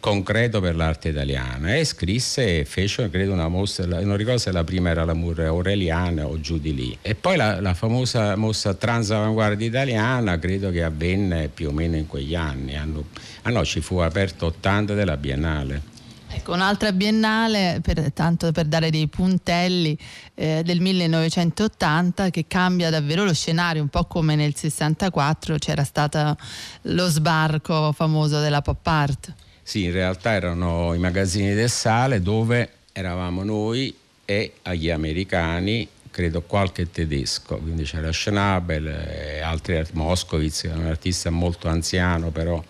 concreto 0.00 0.60
per 0.60 0.76
l'arte 0.76 1.08
italiana 1.08 1.74
e 1.74 1.84
scrisse 1.84 2.60
e 2.60 2.64
fece 2.64 3.10
credo 3.10 3.32
una 3.32 3.48
mostra, 3.48 4.00
non 4.00 4.16
ricordo 4.16 4.38
se 4.38 4.52
la 4.52 4.64
prima 4.64 4.90
era 4.90 5.04
la 5.04 5.14
Murre 5.14 5.46
Aureliana 5.46 6.26
o 6.26 6.40
giù 6.40 6.58
di 6.58 6.74
lì 6.74 6.96
e 7.02 7.14
poi 7.14 7.36
la, 7.36 7.60
la 7.60 7.74
famosa 7.74 8.36
mostra 8.36 8.74
transavanguardia 8.74 9.66
italiana 9.66 10.38
credo 10.38 10.70
che 10.70 10.82
avvenne 10.82 11.48
più 11.48 11.68
o 11.68 11.72
meno 11.72 11.96
in 11.96 12.06
quegli 12.06 12.34
anni, 12.34 12.76
hanno, 12.76 13.04
ah 13.42 13.50
no 13.50 13.64
ci 13.64 13.80
fu 13.80 13.98
aperto 13.98 14.46
80 14.46 14.94
della 14.94 15.16
Biennale. 15.16 15.94
Ecco, 16.28 16.52
un'altra 16.52 16.92
biennale, 16.92 17.80
per, 17.82 18.12
tanto 18.12 18.52
per 18.52 18.66
dare 18.66 18.90
dei 18.90 19.08
puntelli, 19.08 19.96
eh, 20.34 20.62
del 20.64 20.80
1980 20.80 22.28
che 22.28 22.46
cambia 22.46 22.90
davvero 22.90 23.24
lo 23.24 23.32
scenario, 23.32 23.80
un 23.80 23.88
po' 23.88 24.04
come 24.04 24.34
nel 24.34 24.54
64 24.54 25.56
c'era 25.56 25.82
stato 25.82 26.36
lo 26.82 27.08
sbarco 27.08 27.92
famoso 27.92 28.40
della 28.40 28.60
pop 28.60 28.86
art. 28.86 29.34
Sì, 29.66 29.82
in 29.82 29.90
realtà 29.90 30.30
erano 30.30 30.94
i 30.94 30.98
magazzini 30.98 31.52
del 31.52 31.68
sale 31.68 32.22
dove 32.22 32.68
eravamo 32.92 33.42
noi 33.42 33.92
e 34.24 34.52
agli 34.62 34.90
americani, 34.90 35.88
credo 36.12 36.42
qualche 36.42 36.88
tedesco, 36.92 37.56
quindi 37.56 37.82
c'era 37.82 38.12
Schnabel 38.12 38.86
e 38.86 39.40
altri, 39.40 39.84
Moskowitz, 39.94 40.60
che 40.60 40.68
era 40.68 40.78
un 40.78 40.86
artista 40.86 41.30
molto 41.30 41.66
anziano, 41.66 42.30
però 42.30 42.62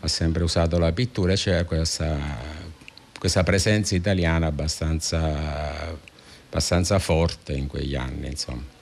ha 0.00 0.08
sempre 0.08 0.42
usato 0.42 0.78
la 0.78 0.92
pittura, 0.92 1.34
c'era 1.34 1.64
questa 1.64 2.68
questa 3.20 3.42
presenza 3.42 3.94
italiana 3.94 4.46
abbastanza, 4.46 5.94
abbastanza 6.46 6.98
forte 6.98 7.52
in 7.52 7.66
quegli 7.66 7.94
anni. 7.94 8.28
Insomma. 8.28 8.79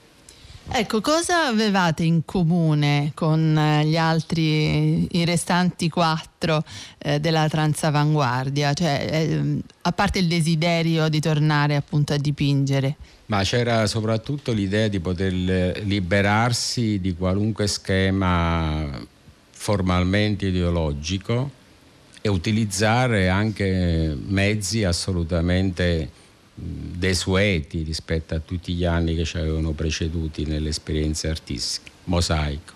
Ecco, 0.71 1.01
cosa 1.01 1.47
avevate 1.47 2.05
in 2.05 2.25
comune 2.27 3.13
con 3.15 3.57
eh, 3.57 3.87
gli 3.87 3.97
altri, 3.97 5.09
i 5.19 5.25
restanti 5.25 5.89
quattro 5.89 6.63
eh, 6.99 7.19
della 7.19 7.49
transavanguardia? 7.49 8.75
Cioè, 8.75 9.09
eh, 9.11 9.59
a 9.83 9.93
parte 9.93 10.19
il 10.19 10.29
desiderio 10.29 11.09
di 11.09 11.21
tornare 11.21 11.75
appunto 11.75 12.13
a 12.13 12.19
dipingere? 12.19 12.97
Ma 13.27 13.43
c'era 13.43 13.87
soprattutto 13.87 14.53
l'idea 14.53 14.89
di 14.89 15.01
poter 15.01 15.33
liberarsi 15.33 17.01
di 17.01 17.15
qualunque 17.15 17.67
schema 17.67 19.07
formalmente 19.51 20.47
ideologico 20.47 21.51
e 22.21 22.29
utilizzare 22.29 23.29
anche 23.29 24.17
mezzi 24.27 24.85
assolutamente 24.85 26.11
desueti 26.61 27.83
rispetto 27.83 28.35
a 28.35 28.41
tutti 28.41 28.75
gli 28.75 28.85
anni 28.85 29.15
che 29.15 29.25
ci 29.25 29.37
avevano 29.38 29.73
preceduti 29.73 30.45
nelle 30.45 30.71
esperienze 30.71 31.29
artistiche. 31.29 31.91
Mosaico, 32.05 32.73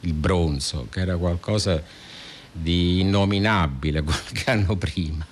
il 0.00 0.12
bronzo, 0.12 0.88
che 0.90 1.00
era 1.00 1.16
qualcosa 1.16 1.82
di 2.52 3.00
innominabile 3.00 4.02
qualche 4.04 4.50
anno 4.50 4.76
prima. 4.76 5.26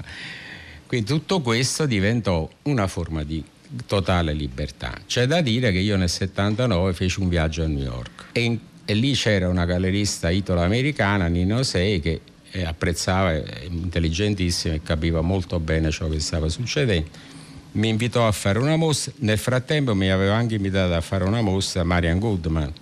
Quindi 0.86 1.06
tutto 1.06 1.40
questo 1.40 1.86
diventò 1.86 2.48
una 2.62 2.86
forma 2.86 3.22
di 3.22 3.44
totale 3.86 4.32
libertà. 4.32 4.98
C'è 5.06 5.26
da 5.26 5.40
dire 5.40 5.70
che 5.70 5.78
io 5.78 5.96
nel 5.96 6.08
79 6.08 6.92
feci 6.94 7.20
un 7.20 7.28
viaggio 7.28 7.62
a 7.62 7.66
New 7.66 7.84
York 7.84 8.26
e, 8.32 8.40
in, 8.40 8.58
e 8.84 8.94
lì 8.94 9.12
c'era 9.12 9.48
una 9.48 9.66
gallerista 9.66 10.30
italo-americana, 10.30 11.26
Nino 11.26 11.62
Sei, 11.62 12.00
che 12.00 12.20
eh, 12.50 12.64
apprezzava, 12.64 13.40
intelligentissima 13.68 14.74
e 14.74 14.82
capiva 14.82 15.20
molto 15.20 15.60
bene 15.60 15.90
ciò 15.90 16.08
che 16.08 16.18
stava 16.18 16.48
succedendo 16.48 17.28
mi 17.72 17.88
invitò 17.88 18.26
a 18.26 18.32
fare 18.32 18.58
una 18.58 18.76
mostra. 18.76 19.12
Nel 19.18 19.38
frattempo 19.38 19.94
mi 19.94 20.10
aveva 20.10 20.34
anche 20.34 20.56
invitato 20.56 20.94
a 20.94 21.00
fare 21.00 21.24
una 21.24 21.40
mostra 21.40 21.84
Marian 21.84 22.18
Goodman, 22.18 22.72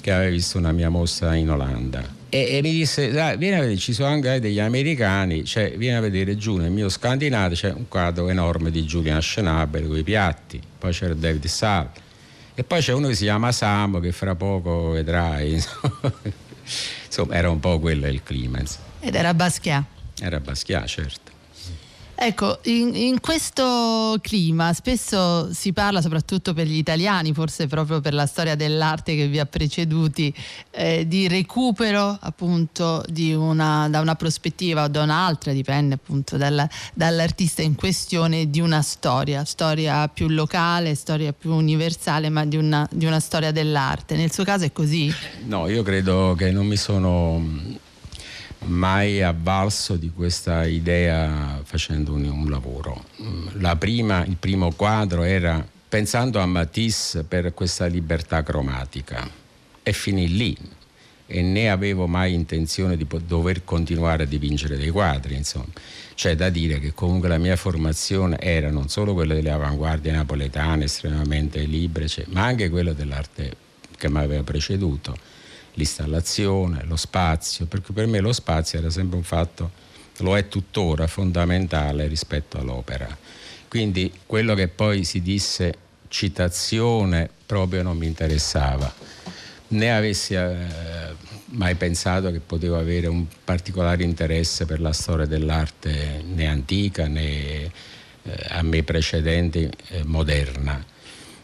che 0.00 0.12
aveva 0.12 0.30
visto 0.30 0.58
una 0.58 0.72
mia 0.72 0.88
mostra 0.88 1.34
in 1.34 1.50
Olanda. 1.50 2.16
E, 2.30 2.56
e 2.56 2.62
mi 2.62 2.72
disse, 2.72 3.08
vieni 3.36 3.56
a 3.56 3.60
vedere, 3.60 3.76
ci 3.76 3.92
sono 3.92 4.08
anche 4.08 4.38
degli 4.38 4.60
americani, 4.60 5.44
cioè 5.44 5.74
vieni 5.76 5.96
a 5.96 6.00
vedere 6.00 6.36
giù 6.36 6.56
nel 6.56 6.70
mio 6.70 6.88
scandinato 6.90 7.54
c'è 7.54 7.72
un 7.72 7.88
quadro 7.88 8.28
enorme 8.28 8.70
di 8.70 8.82
Julian 8.82 9.22
Schnabel 9.22 9.86
con 9.86 9.96
i 9.96 10.02
piatti, 10.02 10.60
poi 10.78 10.92
c'era 10.92 11.14
David 11.14 11.46
Sal 11.46 11.90
e 12.54 12.64
poi 12.64 12.80
c'è 12.80 12.92
uno 12.92 13.08
che 13.08 13.14
si 13.14 13.22
chiama 13.22 13.52
Samo 13.52 14.00
che 14.00 14.12
fra 14.12 14.34
poco 14.34 14.90
vedrai. 14.90 15.52
Insomma, 17.06 17.34
era 17.34 17.48
un 17.50 17.60
po' 17.60 17.78
quello 17.78 18.08
il 18.08 18.22
clima. 18.22 18.60
Ed 19.00 19.14
era 19.14 19.32
Basquiat. 19.32 19.84
Era 20.20 20.40
Basquiat, 20.40 20.86
certo. 20.86 21.27
Ecco, 22.20 22.58
in, 22.64 22.96
in, 22.96 23.20
questo 23.20 24.18
clima 24.20 24.72
spesso 24.72 25.52
si 25.54 25.72
parla, 25.72 26.00
soprattutto 26.00 26.52
per 26.52 26.66
gli 26.66 26.76
italiani, 26.76 27.32
forse 27.32 27.68
proprio 27.68 28.00
per 28.00 28.12
la 28.12 28.26
storia 28.26 28.56
dell'arte 28.56 29.14
che 29.14 29.28
vi 29.28 29.38
ha 29.38 29.46
preceduti, 29.46 30.34
eh, 30.72 31.06
di 31.06 31.28
recupero 31.28 32.18
appunto 32.20 33.04
di 33.08 33.32
una, 33.32 33.88
da 33.88 34.00
una 34.00 34.16
prospettiva 34.16 34.82
o 34.82 34.88
da 34.88 35.04
un'altra, 35.04 35.52
dipende 35.52 35.94
appunto 35.94 36.36
dalla, 36.36 36.68
dall'artista 36.92 37.62
in 37.62 37.76
questione, 37.76 38.50
di 38.50 38.58
una 38.58 38.82
storia, 38.82 39.44
storia 39.44 40.08
più 40.08 40.26
locale, 40.26 40.96
storia 40.96 41.32
più 41.32 41.52
universale, 41.52 42.30
ma 42.30 42.44
di 42.44 42.56
una, 42.56 42.84
di 42.90 43.06
una 43.06 43.20
storia 43.20 43.52
dell'arte. 43.52 44.16
Nel 44.16 44.32
suo 44.32 44.42
caso 44.42 44.64
è 44.64 44.72
così? 44.72 45.14
No, 45.44 45.68
io 45.68 45.84
credo 45.84 46.34
che 46.36 46.50
non 46.50 46.66
mi 46.66 46.76
sono 46.76 47.86
mai 48.66 49.22
avvalso 49.22 49.96
di 49.96 50.10
questa 50.14 50.66
idea 50.66 51.60
facendo 51.64 52.12
un, 52.12 52.24
un 52.24 52.50
lavoro. 52.50 53.04
Prima, 53.78 54.24
il 54.24 54.36
primo 54.36 54.72
quadro 54.72 55.22
era 55.22 55.66
pensando 55.88 56.40
a 56.40 56.46
Matisse 56.46 57.24
per 57.24 57.54
questa 57.54 57.86
libertà 57.86 58.42
cromatica 58.42 59.28
e 59.82 59.92
finì 59.92 60.28
lì 60.28 60.56
e 61.30 61.42
né 61.42 61.70
avevo 61.70 62.06
mai 62.06 62.32
intenzione 62.32 62.96
di 62.96 63.06
dover 63.26 63.62
continuare 63.64 64.22
a 64.22 64.26
dipingere 64.26 64.76
dei 64.76 64.90
quadri, 64.90 65.34
insomma. 65.34 65.66
C'è 66.14 66.34
da 66.34 66.48
dire 66.48 66.80
che 66.80 66.94
comunque 66.94 67.28
la 67.28 67.38
mia 67.38 67.54
formazione 67.54 68.38
era 68.40 68.70
non 68.70 68.88
solo 68.88 69.12
quella 69.12 69.34
delle 69.34 69.50
avanguardie 69.50 70.10
napoletane 70.10 70.84
estremamente 70.84 71.60
libere, 71.60 72.08
cioè, 72.08 72.24
ma 72.28 72.44
anche 72.44 72.70
quella 72.70 72.92
dell'arte 72.92 73.54
che 73.96 74.08
mi 74.10 74.18
aveva 74.18 74.42
preceduto 74.42 75.16
l'installazione, 75.78 76.84
lo 76.84 76.96
spazio, 76.96 77.66
perché 77.66 77.92
per 77.92 78.06
me 78.06 78.18
lo 78.18 78.32
spazio 78.32 78.78
era 78.78 78.90
sempre 78.90 79.16
un 79.16 79.22
fatto, 79.22 79.70
lo 80.18 80.36
è 80.36 80.48
tuttora, 80.48 81.06
fondamentale 81.06 82.08
rispetto 82.08 82.58
all'opera. 82.58 83.16
Quindi 83.68 84.12
quello 84.26 84.54
che 84.54 84.68
poi 84.68 85.04
si 85.04 85.22
disse 85.22 85.86
citazione 86.08 87.30
proprio 87.46 87.82
non 87.82 87.96
mi 87.96 88.06
interessava, 88.06 88.92
né 89.68 89.94
avessi 89.94 90.34
eh, 90.34 90.56
mai 91.50 91.74
pensato 91.76 92.32
che 92.32 92.40
potevo 92.40 92.76
avere 92.76 93.06
un 93.06 93.26
particolare 93.44 94.02
interesse 94.02 94.66
per 94.66 94.80
la 94.80 94.92
storia 94.92 95.26
dell'arte 95.26 96.22
né 96.26 96.46
antica 96.46 97.06
né 97.06 97.64
eh, 97.64 97.70
a 98.48 98.62
me 98.62 98.82
precedente 98.82 99.70
eh, 99.88 100.02
moderna 100.04 100.82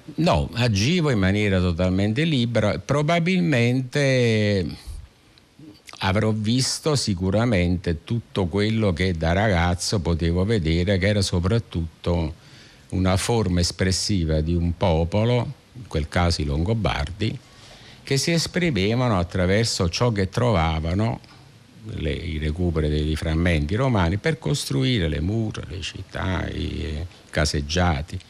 No, 0.07 0.51
agivo 0.53 1.11
in 1.11 1.19
maniera 1.19 1.59
totalmente 1.61 2.25
libera. 2.25 2.79
Probabilmente 2.79 4.67
avrò 6.01 6.31
visto 6.31 6.95
sicuramente 6.95 8.05
tutto 8.05 8.45
quello 8.47 8.93
che 8.93 9.17
da 9.17 9.33
ragazzo 9.33 10.01
potevo 10.01 10.45
vedere, 10.45 10.99
che 10.99 11.07
era 11.07 11.23
soprattutto 11.23 12.35
una 12.91 13.17
forma 13.17 13.61
espressiva 13.61 14.43
di 14.43 14.55
un 14.55 14.77
popolo, 14.77 15.53
in 15.73 15.87
quel 15.89 16.07
caso 16.09 16.43
i 16.43 16.45
Longobardi, 16.45 17.37
che 18.03 18.17
si 18.19 18.31
esprimevano 18.31 19.19
attraverso 19.19 19.89
ciò 19.89 20.13
che 20.13 20.29
trovavano, 20.29 21.21
le, 21.95 22.13
i 22.13 22.37
recuperi 22.37 22.91
dei 22.91 23.17
frammenti 23.17 23.75
romani, 23.75 24.19
per 24.19 24.39
costruire 24.39 25.09
le 25.09 25.21
mura, 25.21 25.63
le 25.67 25.81
città, 25.81 26.47
i 26.49 27.07
caseggiati 27.31 28.21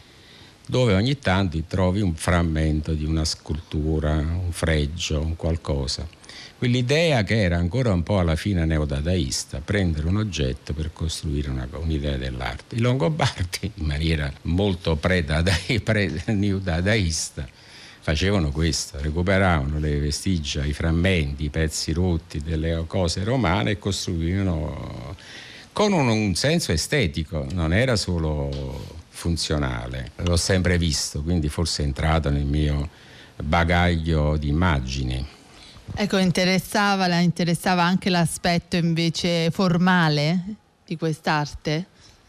dove 0.67 0.95
ogni 0.95 1.19
tanto 1.19 1.63
trovi 1.67 2.01
un 2.01 2.15
frammento 2.15 2.95
di 2.95 3.05
una 3.05 3.25
scultura, 3.25 4.13
un 4.15 4.51
fregio, 4.51 5.21
un 5.21 5.37
qualcosa. 5.37 6.09
Quell'idea 6.57 7.25
che 7.25 7.43
era 7.43 7.59
ancora 7.59 7.93
un 7.93 8.03
po' 8.03 8.19
alla 8.19 8.37
fine 8.37 8.65
neodadaista, 8.65 9.61
prendere 9.63 10.07
un 10.07 10.17
oggetto 10.17 10.73
per 10.73 10.91
costruire 10.93 11.51
una, 11.51 11.69
un'idea 11.73 12.17
dell'arte. 12.17 12.77
I 12.77 12.81
Longobardi, 12.81 13.73
in 13.75 13.85
maniera 13.85 14.33
molto 14.43 14.97
pre-neodadaista, 14.97 17.47
facevano 18.01 18.51
questo, 18.51 18.99
recuperavano 19.01 19.79
le 19.79 19.99
vestigia, 19.99 20.65
i 20.65 20.73
frammenti, 20.73 21.45
i 21.45 21.51
pezzi 21.51 21.93
rotti 21.93 22.41
delle 22.41 22.83
cose 22.87 23.23
romane 23.25 23.73
e 23.73 23.79
costruivano 23.79 25.15
con 25.73 25.93
un, 25.93 26.09
un 26.09 26.35
senso 26.35 26.73
estetico, 26.73 27.47
non 27.53 27.75
era 27.75 27.97
solo 27.97 29.03
funzionale. 29.15 30.11
L'ho 30.17 30.37
sempre 30.37 30.77
visto, 30.77 31.23
quindi 31.23 31.49
forse 31.49 31.83
è 31.83 31.87
entrato 31.87 32.31
nel 32.31 32.45
mio 32.45 32.91
bagaglio 33.37 34.37
di 34.37 34.49
immagini. 34.49 35.25
Ecco, 35.95 36.19
interessava, 36.19 37.07
la 37.07 37.21
interessava 37.21 37.85
anche 37.85 38.11
l'aspetto 38.11 38.77
invece 38.77 39.51
formale 39.51 40.43
di 40.85 40.97
quest'arte? 40.97 41.87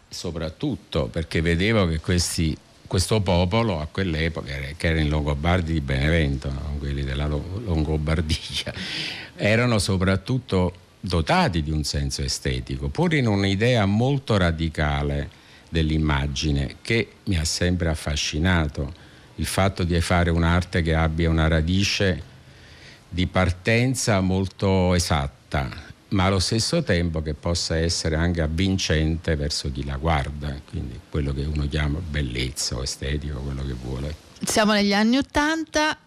Soprattutto 0.08 1.08
perché 1.08 1.42
vedevo 1.42 1.88
che 1.88 2.00
questi, 2.00 2.56
questo 2.86 3.20
popolo 3.22 3.82
a 3.82 3.88
quell'epoca, 3.88 4.54
che 4.78 4.88
erano 4.88 5.02
i 5.02 5.10
Longobardi 5.10 5.74
di 5.74 5.82
Benevento, 5.82 6.52
no? 6.52 6.76
quelli 6.78 7.04
della 7.04 7.26
Longobardia, 7.26 8.74
erano 9.36 9.80
soprattutto 9.80 10.74
dotati 11.00 11.64
di 11.64 11.72
un 11.72 11.84
senso 11.84 12.22
estetico, 12.22 12.90
pur 12.90 13.16
in 13.16 13.28
un'idea 13.28 13.86
molto 13.86 14.38
radicale 14.38 15.44
dell'immagine 15.70 16.78
che 16.82 17.14
mi 17.26 17.38
ha 17.38 17.46
sempre 17.46 17.90
affascinato, 17.90 18.94
il 19.36 19.46
fatto 19.46 19.84
di 19.84 20.00
fare 20.02 20.30
un'arte 20.30 20.82
che 20.82 20.96
abbia 20.96 21.30
una 21.30 21.48
radice 21.48 22.34
di 23.10 23.28
partenza 23.28 24.20
molto 24.22 24.94
esatta, 24.94 25.70
ma 26.10 26.26
allo 26.26 26.40
stesso 26.40 26.84
tempo 26.84 27.22
che 27.22 27.34
possa 27.34 27.78
essere 27.78 28.16
anche 28.16 28.42
avvincente 28.42 29.36
verso 29.36 29.72
chi 29.72 29.84
la 29.84 29.98
guarda, 29.98 30.56
quindi 30.70 31.00
quello 31.10 31.34
che 31.34 31.44
uno 31.44 31.68
chiama 31.68 32.00
bellezza 32.00 32.76
o 32.76 32.84
estetico, 32.84 33.40
quello 33.40 33.66
che 33.66 33.74
vuole. 33.74 34.16
Siamo 34.46 34.74
negli 34.74 34.94
anni 34.94 35.18
Ottanta 35.18 35.98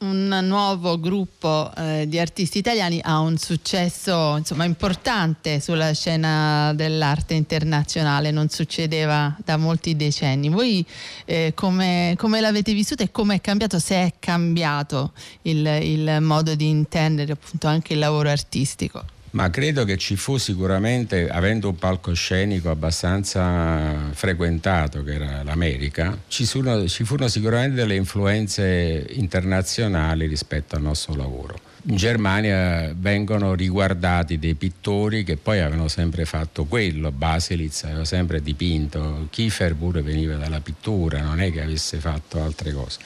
un 0.00 0.28
nuovo 0.44 1.00
gruppo 1.00 1.72
eh, 1.76 2.04
di 2.06 2.18
artisti 2.18 2.58
italiani 2.58 3.00
ha 3.02 3.18
un 3.18 3.36
successo 3.36 4.36
insomma, 4.36 4.64
importante 4.64 5.60
sulla 5.60 5.92
scena 5.92 6.72
dell'arte 6.74 7.34
internazionale, 7.34 8.30
non 8.30 8.48
succedeva 8.48 9.34
da 9.44 9.56
molti 9.56 9.96
decenni. 9.96 10.48
Voi 10.48 10.84
eh, 11.24 11.52
come, 11.54 12.14
come, 12.16 12.40
l'avete 12.40 12.72
vissuta 12.72 13.02
e 13.02 13.10
come 13.10 13.36
è 13.36 13.40
cambiato, 13.40 13.78
se 13.78 13.94
è 13.96 14.12
cambiato 14.18 15.12
il, 15.42 15.66
il 15.66 16.18
modo 16.20 16.54
di 16.54 16.68
intendere 16.68 17.32
appunto 17.32 17.66
anche 17.66 17.94
il 17.94 17.98
lavoro 17.98 18.28
artistico? 18.28 19.16
Ma 19.30 19.50
credo 19.50 19.84
che 19.84 19.98
ci 19.98 20.16
fu 20.16 20.38
sicuramente, 20.38 21.28
avendo 21.28 21.68
un 21.68 21.76
palcoscenico 21.76 22.70
abbastanza 22.70 24.10
frequentato, 24.12 25.04
che 25.04 25.14
era 25.14 25.42
l'America, 25.42 26.16
ci 26.28 26.46
furono, 26.46 26.88
ci 26.88 27.04
furono 27.04 27.28
sicuramente 27.28 27.76
delle 27.76 27.94
influenze 27.94 29.06
internazionali 29.10 30.26
rispetto 30.26 30.76
al 30.76 30.82
nostro 30.82 31.14
lavoro. 31.14 31.58
In 31.90 31.96
Germania 31.96 32.92
vengono 32.96 33.54
riguardati 33.54 34.38
dei 34.38 34.54
pittori 34.54 35.24
che 35.24 35.36
poi 35.36 35.60
avevano 35.60 35.88
sempre 35.88 36.24
fatto 36.24 36.64
quello, 36.64 37.12
Baselitz 37.12 37.84
aveva 37.84 38.04
sempre 38.04 38.42
dipinto, 38.42 39.28
Kiefer 39.30 39.74
pure 39.74 40.02
veniva 40.02 40.34
dalla 40.36 40.60
pittura, 40.60 41.20
non 41.20 41.40
è 41.40 41.52
che 41.52 41.62
avesse 41.62 41.98
fatto 41.98 42.42
altre 42.42 42.72
cose, 42.72 42.98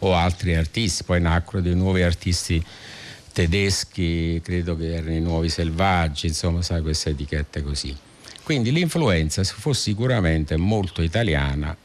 o 0.00 0.14
altri 0.14 0.54
artisti, 0.54 1.04
poi 1.04 1.20
nacquero 1.20 1.62
dei 1.62 1.74
nuovi 1.74 2.02
artisti 2.02 2.64
tedeschi, 3.32 4.40
credo 4.42 4.76
che 4.76 4.94
erano 4.94 5.14
i 5.14 5.20
nuovi 5.20 5.48
selvaggi, 5.48 6.26
insomma, 6.26 6.62
sai, 6.62 6.82
queste 6.82 7.10
etichette 7.10 7.62
così. 7.62 7.96
Quindi 8.42 8.72
l'influenza 8.72 9.44
fu 9.44 9.72
sicuramente 9.72 10.56
molto 10.56 11.02
italiana 11.02 11.76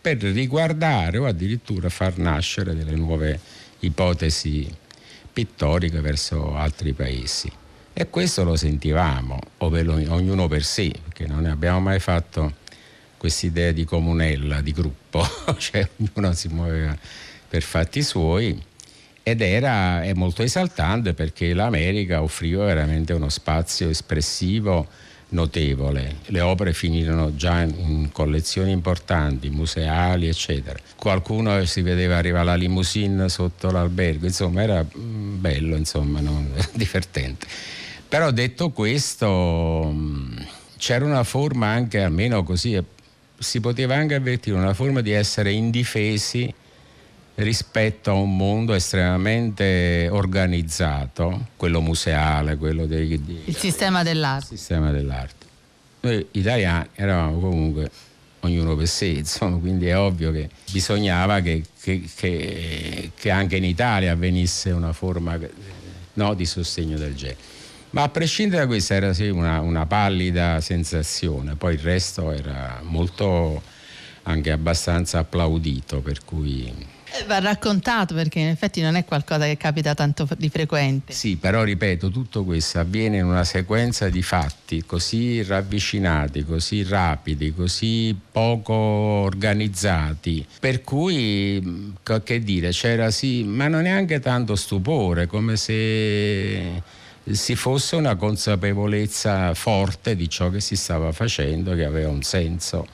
per 0.00 0.18
riguardare 0.18 1.18
o 1.18 1.26
addirittura 1.26 1.88
far 1.88 2.18
nascere 2.18 2.74
delle 2.74 2.94
nuove 2.94 3.38
ipotesi 3.80 4.70
pittoriche 5.32 6.00
verso 6.00 6.54
altri 6.54 6.92
paesi. 6.92 7.50
E 7.92 8.10
questo 8.10 8.42
lo 8.44 8.56
sentivamo, 8.56 9.38
ognuno 9.58 10.48
per 10.48 10.64
sé, 10.64 10.92
perché 11.02 11.26
non 11.26 11.44
abbiamo 11.46 11.80
mai 11.80 12.00
fatto 12.00 12.54
questa 13.16 13.46
idea 13.46 13.72
di 13.72 13.84
comunella, 13.84 14.60
di 14.60 14.72
gruppo, 14.72 15.24
cioè 15.58 15.88
ognuno 15.96 16.32
si 16.32 16.48
muoveva 16.48 16.96
per 17.48 17.62
fatti 17.62 18.02
suoi 18.02 18.60
ed 19.24 19.40
era 19.40 20.04
molto 20.14 20.42
esaltante 20.42 21.14
perché 21.14 21.54
l'America 21.54 22.22
offriva 22.22 22.66
veramente 22.66 23.14
uno 23.14 23.30
spazio 23.30 23.88
espressivo 23.88 24.86
notevole. 25.30 26.16
Le 26.26 26.40
opere 26.40 26.74
finirono 26.74 27.34
già 27.34 27.62
in 27.62 28.10
collezioni 28.12 28.70
importanti, 28.70 29.48
museali, 29.48 30.28
eccetera. 30.28 30.78
Qualcuno 30.96 31.64
si 31.64 31.80
vedeva 31.80 32.18
arrivare 32.18 32.44
la 32.44 32.54
limousine 32.54 33.28
sotto 33.30 33.70
l'albergo, 33.70 34.26
insomma 34.26 34.62
era 34.62 34.84
mm, 34.84 35.40
bello, 35.40 35.76
insomma, 35.76 36.20
no? 36.20 36.46
divertente. 36.72 37.46
Però 38.06 38.30
detto 38.30 38.70
questo, 38.70 39.90
mm, 39.90 40.36
c'era 40.76 41.06
una 41.06 41.24
forma 41.24 41.68
anche, 41.68 42.02
almeno 42.02 42.44
così, 42.44 42.78
si 43.38 43.60
poteva 43.60 43.96
anche 43.96 44.14
avvertire 44.14 44.56
una 44.56 44.74
forma 44.74 45.00
di 45.00 45.10
essere 45.10 45.50
indifesi 45.50 46.52
rispetto 47.36 48.10
a 48.10 48.14
un 48.14 48.36
mondo 48.36 48.74
estremamente 48.74 50.08
organizzato, 50.10 51.48
quello 51.56 51.80
museale, 51.80 52.56
quello 52.56 52.86
dei... 52.86 53.22
Di, 53.22 53.42
il 53.46 53.56
sistema 53.56 54.02
dell'arte. 54.02 54.54
Il 54.54 54.58
sistema 54.58 54.90
dell'arte. 54.90 55.46
Noi 56.00 56.26
italiani 56.32 56.88
eravamo 56.94 57.38
comunque 57.40 57.90
ognuno 58.40 58.76
per 58.76 58.86
sé, 58.86 59.06
insomma, 59.06 59.56
quindi 59.56 59.86
è 59.86 59.98
ovvio 59.98 60.30
che 60.30 60.48
bisognava 60.70 61.40
che, 61.40 61.64
che, 61.80 62.08
che, 62.14 63.10
che 63.14 63.30
anche 63.30 63.56
in 63.56 63.64
Italia 63.64 64.12
avvenisse 64.12 64.70
una 64.70 64.92
forma 64.92 65.38
no, 66.14 66.34
di 66.34 66.46
sostegno 66.46 66.98
del 66.98 67.14
genere. 67.14 67.52
Ma 67.90 68.02
a 68.02 68.08
prescindere 68.08 68.62
da 68.62 68.66
questo 68.66 68.92
era 68.92 69.12
sì, 69.14 69.28
una, 69.28 69.60
una 69.60 69.86
pallida 69.86 70.60
sensazione, 70.60 71.54
poi 71.54 71.74
il 71.74 71.80
resto 71.80 72.32
era 72.32 72.80
molto 72.82 73.62
anche 74.24 74.50
abbastanza 74.50 75.20
applaudito, 75.20 76.00
per 76.00 76.24
cui 76.24 76.72
va 77.26 77.38
raccontato 77.38 78.14
perché 78.14 78.40
in 78.40 78.48
effetti 78.48 78.80
non 78.80 78.96
è 78.96 79.04
qualcosa 79.04 79.44
che 79.44 79.56
capita 79.56 79.94
tanto 79.94 80.28
di 80.36 80.48
frequente. 80.48 81.12
Sì, 81.12 81.36
però 81.36 81.62
ripeto, 81.62 82.10
tutto 82.10 82.44
questo 82.44 82.78
avviene 82.78 83.18
in 83.18 83.24
una 83.24 83.44
sequenza 83.44 84.08
di 84.08 84.22
fatti 84.22 84.84
così 84.84 85.42
ravvicinati, 85.42 86.44
così 86.44 86.82
rapidi, 86.82 87.54
così 87.54 88.16
poco 88.32 88.74
organizzati, 88.74 90.46
per 90.60 90.82
cui 90.82 91.92
che 92.22 92.40
dire, 92.40 92.70
c'era 92.70 93.10
sì, 93.10 93.44
ma 93.44 93.68
non 93.68 93.82
neanche 93.82 94.20
tanto 94.20 94.56
stupore, 94.56 95.26
come 95.26 95.56
se 95.56 96.82
si 97.30 97.54
fosse 97.54 97.96
una 97.96 98.16
consapevolezza 98.16 99.54
forte 99.54 100.14
di 100.14 100.28
ciò 100.28 100.50
che 100.50 100.60
si 100.60 100.76
stava 100.76 101.12
facendo, 101.12 101.74
che 101.74 101.84
aveva 101.84 102.10
un 102.10 102.22
senso 102.22 102.86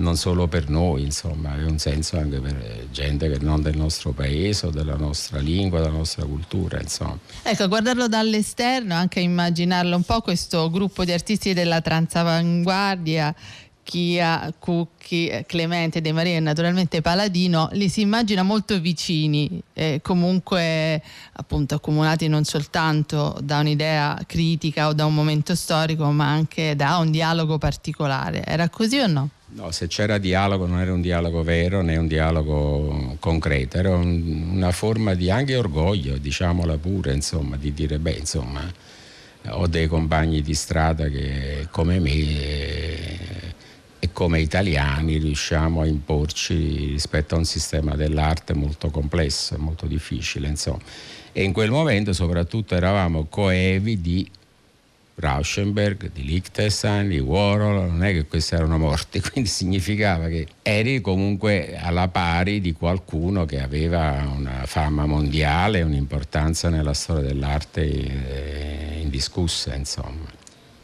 non 0.00 0.16
solo 0.16 0.48
per 0.48 0.68
noi, 0.68 1.02
insomma, 1.02 1.56
è 1.56 1.64
un 1.64 1.78
senso 1.78 2.18
anche 2.18 2.40
per 2.40 2.86
gente 2.90 3.30
che 3.30 3.38
non 3.38 3.62
del 3.62 3.76
nostro 3.76 4.12
paese 4.12 4.66
o 4.66 4.70
della 4.70 4.96
nostra 4.96 5.38
lingua, 5.38 5.78
della 5.78 5.92
nostra 5.92 6.24
cultura, 6.24 6.80
insomma. 6.80 7.18
Ecco, 7.42 7.68
guardarlo 7.68 8.08
dall'esterno, 8.08 8.94
anche 8.94 9.20
immaginarlo 9.20 9.94
un 9.94 10.02
po' 10.02 10.20
questo 10.20 10.70
gruppo 10.70 11.04
di 11.04 11.12
artisti 11.12 11.52
della 11.52 11.80
transavanguardia 11.80 13.34
Chia, 13.82 14.54
Cucchi, 14.56 15.44
Clemente 15.46 16.00
De 16.00 16.12
Maria 16.12 16.36
e 16.36 16.40
naturalmente 16.40 17.00
Paladino 17.00 17.68
li 17.72 17.88
si 17.88 18.02
immagina 18.02 18.44
molto 18.44 18.78
vicini, 18.78 19.60
eh, 19.72 19.98
comunque 20.00 21.02
appunto 21.32 21.74
accomunati 21.74 22.28
non 22.28 22.44
soltanto 22.44 23.36
da 23.42 23.58
un'idea 23.58 24.16
critica 24.26 24.86
o 24.86 24.92
da 24.92 25.06
un 25.06 25.14
momento 25.14 25.56
storico, 25.56 26.08
ma 26.12 26.30
anche 26.30 26.76
da 26.76 26.98
un 26.98 27.10
dialogo 27.10 27.58
particolare. 27.58 28.44
Era 28.44 28.68
così 28.68 28.98
o 28.98 29.08
no? 29.08 29.30
No, 29.52 29.72
se 29.72 29.88
c'era 29.88 30.18
dialogo 30.18 30.64
non 30.66 30.78
era 30.78 30.92
un 30.92 31.00
dialogo 31.00 31.42
vero 31.42 31.82
né 31.82 31.96
un 31.96 32.06
dialogo 32.06 33.16
concreto, 33.18 33.78
era 33.78 33.90
un, 33.90 34.50
una 34.52 34.70
forma 34.70 35.14
di 35.14 35.28
anche 35.28 35.56
orgoglio, 35.56 36.18
diciamola 36.18 36.76
pure, 36.78 37.12
insomma, 37.12 37.56
di 37.56 37.74
dire, 37.74 37.98
beh, 37.98 38.12
insomma, 38.12 38.72
ho 39.48 39.66
dei 39.66 39.88
compagni 39.88 40.40
di 40.40 40.54
strada 40.54 41.08
che 41.08 41.66
come 41.70 41.98
me 41.98 42.10
e 43.98 44.12
come 44.12 44.40
italiani 44.40 45.18
riusciamo 45.18 45.80
a 45.80 45.86
imporci 45.86 46.86
rispetto 46.86 47.34
a 47.34 47.38
un 47.38 47.44
sistema 47.44 47.96
dell'arte 47.96 48.54
molto 48.54 48.88
complesso, 48.90 49.58
molto 49.58 49.86
difficile, 49.86 50.46
insomma. 50.46 50.78
E 51.32 51.42
in 51.42 51.52
quel 51.52 51.70
momento 51.70 52.12
soprattutto 52.12 52.74
eravamo 52.76 53.26
coevi 53.26 54.00
di 54.00 54.30
Rauschenberg, 55.20 56.10
di 56.12 56.24
Liechtenstein, 56.24 57.08
di 57.08 57.18
Warhol, 57.18 57.88
non 57.88 58.02
è 58.02 58.12
che 58.12 58.26
questi 58.26 58.54
erano 58.54 58.78
morti, 58.78 59.20
quindi 59.30 59.48
significava 59.48 60.28
che 60.28 60.46
eri 60.62 61.00
comunque 61.00 61.78
alla 61.78 62.08
pari 62.08 62.60
di 62.60 62.72
qualcuno 62.72 63.44
che 63.44 63.60
aveva 63.60 64.28
una 64.34 64.62
fama 64.66 65.06
mondiale, 65.06 65.82
un'importanza 65.82 66.68
nella 66.68 66.94
storia 66.94 67.28
dell'arte 67.28 67.82
eh, 67.82 69.00
indiscussa, 69.00 69.74
insomma. 69.74 70.39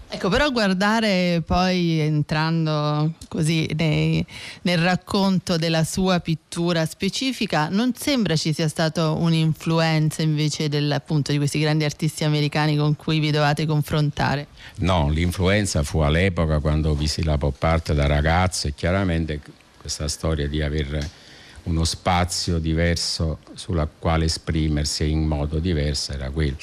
Ecco, 0.09 0.29
però 0.29 0.51
guardare 0.51 1.43
poi 1.45 1.99
entrando 1.99 3.13
così 3.29 3.69
nei, 3.77 4.25
nel 4.63 4.79
racconto 4.79 5.57
della 5.57 5.83
sua 5.83 6.21
pittura 6.21 6.87
specifica, 6.87 7.69
non 7.69 7.93
sembra 7.95 8.37
ci 8.37 8.53
sia 8.53 8.69
stata 8.69 9.11
un'influenza 9.11 10.23
invece 10.23 10.69
del, 10.69 10.91
appunto, 10.93 11.33
di 11.33 11.39
questi 11.39 11.59
grandi 11.59 11.85
artisti 11.85 12.23
americani 12.23 12.77
con 12.77 12.95
cui 12.95 13.19
vi 13.19 13.33
dovete 13.33 13.67
confrontare? 13.67 14.47
No, 14.77 15.09
l'influenza 15.09 15.83
fu 15.83 15.99
all'epoca 15.99 16.61
quando 16.61 16.95
visi 16.95 17.25
la 17.25 17.37
pop 17.37 17.61
art 17.63 17.93
da 17.93 18.07
ragazzo 18.07 18.69
e 18.69 18.75
chiaramente 18.75 19.41
questa 19.81 20.07
storia 20.07 20.47
di 20.47 20.63
avere 20.63 21.25
uno 21.65 21.85
spazio 21.85 22.59
diverso 22.59 23.39
sulla 23.55 23.87
quale 23.87 24.27
esprimersi 24.27 25.11
in 25.11 25.27
modo 25.27 25.59
diverso 25.59 26.13
era 26.13 26.31
quello. 26.31 26.57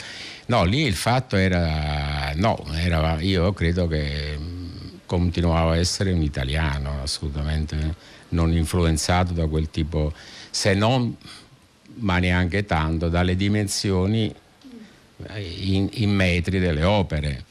No, 0.46 0.64
lì 0.66 0.82
il 0.82 0.96
fatto 0.96 1.36
era, 1.36 2.34
no, 2.36 2.66
era, 2.74 3.20
io 3.22 3.54
credo 3.54 3.88
che 3.88 4.38
continuavo 5.06 5.72
a 5.72 5.78
essere 5.78 6.12
un 6.12 6.22
italiano 6.22 7.02
assolutamente 7.02 7.96
non 8.30 8.52
influenzato 8.52 9.34
da 9.34 9.48
quel 9.48 9.70
tipo, 9.70 10.12
se 10.50 10.74
non, 10.74 11.16
ma 11.96 12.18
neanche 12.20 12.66
tanto, 12.66 13.10
dalle 13.10 13.36
dimensioni 13.36 14.34
in, 15.36 15.90
in 15.92 16.10
metri 16.10 16.60
delle 16.60 16.84
opere. 16.84 17.46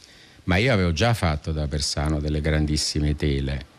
Ma 0.44 0.56
io 0.56 0.72
avevo 0.72 0.92
già 0.92 1.14
fatto 1.14 1.52
da 1.52 1.66
Persano 1.68 2.18
delle 2.18 2.40
grandissime 2.40 3.16
tele 3.16 3.70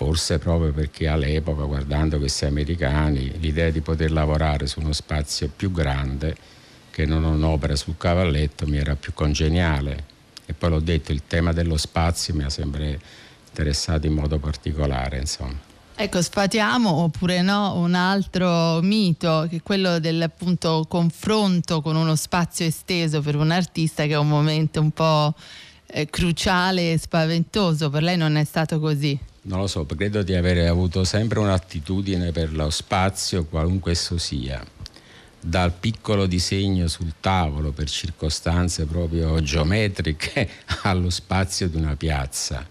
forse 0.00 0.38
proprio 0.38 0.72
perché 0.72 1.08
all'epoca, 1.08 1.64
guardando 1.64 2.16
questi 2.16 2.46
americani, 2.46 3.38
l'idea 3.38 3.68
di 3.68 3.82
poter 3.82 4.10
lavorare 4.10 4.66
su 4.66 4.80
uno 4.80 4.94
spazio 4.94 5.50
più 5.54 5.70
grande 5.70 6.34
che 7.00 7.06
non 7.06 7.24
un'opera 7.24 7.76
sul 7.76 7.96
cavalletto 7.96 8.66
mi 8.66 8.76
era 8.76 8.94
più 8.94 9.14
congeniale. 9.14 10.04
E 10.44 10.52
poi 10.52 10.70
l'ho 10.70 10.80
detto, 10.80 11.12
il 11.12 11.22
tema 11.26 11.52
dello 11.52 11.76
spazio 11.76 12.34
mi 12.34 12.42
ha 12.42 12.50
sempre 12.50 13.00
interessato 13.48 14.06
in 14.06 14.12
modo 14.12 14.38
particolare, 14.38 15.18
insomma. 15.18 15.68
Ecco, 15.94 16.22
sfatiamo 16.22 16.90
oppure 16.90 17.42
no 17.42 17.74
un 17.74 17.94
altro 17.94 18.80
mito, 18.82 19.46
che 19.48 19.56
è 19.56 19.62
quello 19.62 19.98
del 19.98 20.20
appunto 20.22 20.86
confronto 20.88 21.82
con 21.82 21.94
uno 21.94 22.16
spazio 22.16 22.66
esteso 22.66 23.20
per 23.20 23.36
un 23.36 23.50
artista 23.50 24.04
che 24.04 24.12
è 24.12 24.18
un 24.18 24.28
momento 24.28 24.80
un 24.80 24.90
po' 24.90 25.34
eh, 25.86 26.06
cruciale 26.06 26.92
e 26.92 26.98
spaventoso. 26.98 27.90
Per 27.90 28.02
lei 28.02 28.16
non 28.16 28.36
è 28.36 28.44
stato 28.44 28.80
così? 28.80 29.18
Non 29.42 29.58
lo 29.58 29.66
so, 29.66 29.86
credo 29.86 30.22
di 30.22 30.34
avere 30.34 30.68
avuto 30.68 31.04
sempre 31.04 31.38
un'attitudine 31.38 32.32
per 32.32 32.52
lo 32.52 32.70
spazio, 32.70 33.44
qualunque 33.44 33.92
esso 33.92 34.18
sia 34.18 34.62
dal 35.40 35.72
piccolo 35.72 36.26
disegno 36.26 36.86
sul 36.86 37.14
tavolo 37.20 37.72
per 37.72 37.88
circostanze 37.88 38.84
proprio 38.84 39.42
geometriche 39.42 40.48
allo 40.82 41.10
spazio 41.10 41.68
di 41.68 41.76
una 41.76 41.96
piazza. 41.96 42.66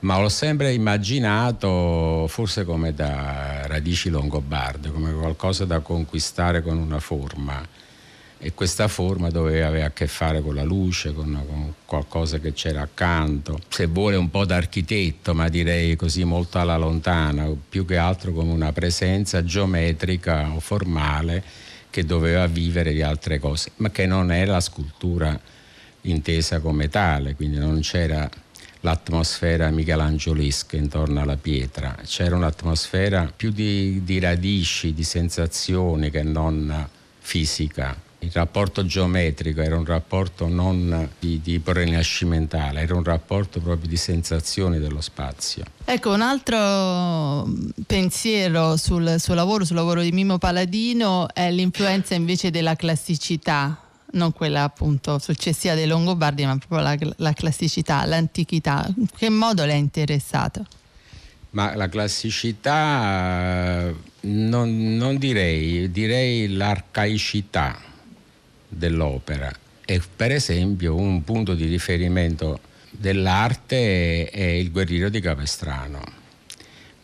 Ma 0.00 0.20
l'ho 0.20 0.28
sempre 0.28 0.72
immaginato 0.72 2.26
forse 2.28 2.64
come 2.64 2.94
da 2.94 3.66
radici 3.66 4.10
longobarde, 4.10 4.92
come 4.92 5.12
qualcosa 5.12 5.64
da 5.64 5.80
conquistare 5.80 6.62
con 6.62 6.76
una 6.76 7.00
forma 7.00 7.66
e 8.40 8.54
questa 8.54 8.86
forma 8.86 9.30
doveva 9.30 9.66
avere 9.66 9.84
a 9.84 9.90
che 9.90 10.06
fare 10.06 10.40
con 10.40 10.54
la 10.54 10.62
luce, 10.62 11.12
con, 11.12 11.42
con, 11.44 11.74
qualcosa 11.84 12.38
che 12.38 12.52
c'era 12.52 12.82
accanto, 12.82 13.58
se 13.68 13.86
vuole 13.86 14.14
un 14.14 14.30
po' 14.30 14.44
d'architetto, 14.44 15.34
ma 15.34 15.48
direi 15.48 15.96
così 15.96 16.22
molto 16.22 16.60
alla 16.60 16.76
lontana, 16.76 17.50
più 17.68 17.84
che 17.84 17.96
altro 17.96 18.32
come 18.32 18.52
una 18.52 18.72
presenza 18.72 19.42
geometrica 19.44 20.52
o 20.54 20.60
formale 20.60 21.42
che 21.98 22.04
doveva 22.04 22.46
vivere 22.46 22.92
di 22.92 23.02
altre 23.02 23.40
cose, 23.40 23.72
ma 23.76 23.90
che 23.90 24.06
non 24.06 24.30
è 24.30 24.44
la 24.44 24.60
scultura 24.60 25.38
intesa 26.02 26.60
come 26.60 26.88
tale, 26.88 27.34
quindi 27.34 27.58
non 27.58 27.80
c'era 27.80 28.30
l'atmosfera 28.82 29.68
michelangiolesca 29.70 30.76
intorno 30.76 31.20
alla 31.20 31.36
pietra, 31.36 31.96
c'era 32.04 32.36
un'atmosfera 32.36 33.32
più 33.34 33.50
di, 33.50 34.04
di 34.04 34.20
radici, 34.20 34.94
di 34.94 35.02
sensazioni 35.02 36.08
che 36.10 36.22
non 36.22 36.88
fisica. 37.18 38.07
Il 38.20 38.30
rapporto 38.32 38.84
geometrico 38.84 39.60
era 39.60 39.76
un 39.76 39.84
rapporto 39.84 40.48
non 40.48 41.08
di 41.20 41.40
tipo 41.40 41.72
rinascimentale, 41.72 42.80
era 42.80 42.96
un 42.96 43.04
rapporto 43.04 43.60
proprio 43.60 43.88
di 43.88 43.96
sensazioni 43.96 44.80
dello 44.80 45.00
spazio. 45.00 45.64
Ecco, 45.84 46.12
un 46.12 46.20
altro 46.20 47.48
pensiero 47.86 48.76
sul 48.76 49.16
suo 49.18 49.34
lavoro, 49.34 49.64
sul 49.64 49.76
lavoro 49.76 50.02
di 50.02 50.10
Mimo 50.10 50.38
Paladino, 50.38 51.32
è 51.32 51.50
l'influenza 51.52 52.16
invece 52.16 52.50
della 52.50 52.74
classicità, 52.74 53.80
non 54.12 54.32
quella 54.32 54.64
appunto 54.64 55.20
successiva 55.20 55.74
dei 55.74 55.86
Longobardi, 55.86 56.44
ma 56.44 56.58
proprio 56.58 56.80
la, 56.80 56.96
la 57.18 57.32
classicità, 57.32 58.04
l'antichità. 58.04 58.84
In 58.96 59.06
che 59.16 59.28
modo 59.28 59.64
le 59.64 59.72
è 59.72 59.76
interessato? 59.76 60.66
Ma 61.50 61.76
la 61.76 61.88
classicità 61.88 63.92
non, 64.22 64.96
non 64.96 65.18
direi, 65.18 65.88
direi 65.90 66.48
l'arcaicità 66.48 67.86
dell'opera 68.68 69.50
e 69.90 70.02
per 70.14 70.32
esempio 70.32 70.94
un 70.94 71.24
punto 71.24 71.54
di 71.54 71.64
riferimento 71.64 72.60
dell'arte 72.90 74.28
è 74.28 74.42
il 74.42 74.70
guerriero 74.70 75.08
di 75.08 75.18
Capestrano. 75.20 76.02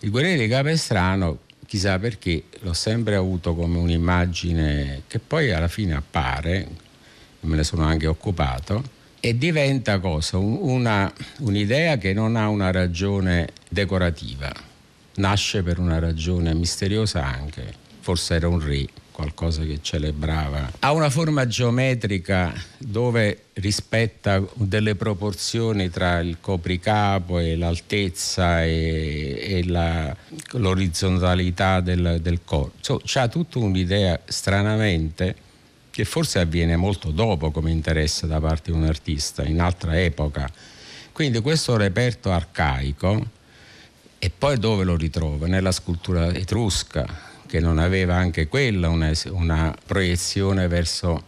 Il 0.00 0.10
guerriero 0.10 0.42
di 0.42 0.48
Capestrano, 0.48 1.38
chissà 1.66 1.98
perché, 1.98 2.44
l'ho 2.60 2.74
sempre 2.74 3.14
avuto 3.14 3.54
come 3.54 3.78
un'immagine 3.78 5.04
che 5.06 5.18
poi 5.18 5.50
alla 5.50 5.68
fine 5.68 5.94
appare, 5.94 6.68
me 7.40 7.56
ne 7.56 7.64
sono 7.64 7.84
anche 7.84 8.06
occupato, 8.06 8.82
e 9.18 9.38
diventa 9.38 9.98
cosa? 9.98 10.36
Una, 10.36 11.10
un'idea 11.38 11.96
che 11.96 12.12
non 12.12 12.36
ha 12.36 12.48
una 12.48 12.70
ragione 12.70 13.48
decorativa, 13.70 14.52
nasce 15.14 15.62
per 15.62 15.78
una 15.78 15.98
ragione 15.98 16.52
misteriosa 16.52 17.24
anche, 17.24 17.72
forse 18.00 18.34
era 18.34 18.48
un 18.48 18.60
re 18.60 18.86
qualcosa 19.14 19.62
che 19.62 19.78
celebrava. 19.80 20.72
Ha 20.80 20.90
una 20.90 21.08
forma 21.08 21.46
geometrica 21.46 22.52
dove 22.78 23.44
rispetta 23.54 24.42
delle 24.54 24.96
proporzioni 24.96 25.88
tra 25.88 26.18
il 26.18 26.38
copricapo 26.40 27.38
e 27.38 27.54
l'altezza 27.54 28.64
e, 28.64 29.36
e 29.38 29.66
la, 29.68 30.14
l'orizzontalità 30.54 31.80
del, 31.80 32.18
del 32.20 32.40
corpo. 32.44 32.72
So, 32.80 33.00
c'ha 33.04 33.28
tutta 33.28 33.60
un'idea 33.60 34.20
stranamente 34.24 35.36
che 35.90 36.04
forse 36.04 36.40
avviene 36.40 36.74
molto 36.74 37.12
dopo 37.12 37.52
come 37.52 37.70
interesse 37.70 38.26
da 38.26 38.40
parte 38.40 38.72
di 38.72 38.76
un 38.76 38.84
artista, 38.84 39.44
in 39.44 39.60
altra 39.60 40.00
epoca. 40.00 40.50
Quindi 41.12 41.38
questo 41.40 41.76
reperto 41.76 42.32
arcaico 42.32 43.24
e 44.18 44.32
poi 44.36 44.58
dove 44.58 44.82
lo 44.82 44.96
ritrovo? 44.96 45.46
Nella 45.46 45.70
scultura 45.70 46.34
etrusca, 46.34 47.32
che 47.46 47.60
non 47.60 47.78
aveva 47.78 48.14
anche 48.14 48.48
quella 48.48 48.88
una, 48.88 49.12
una 49.30 49.76
proiezione 49.86 50.68
verso 50.68 51.24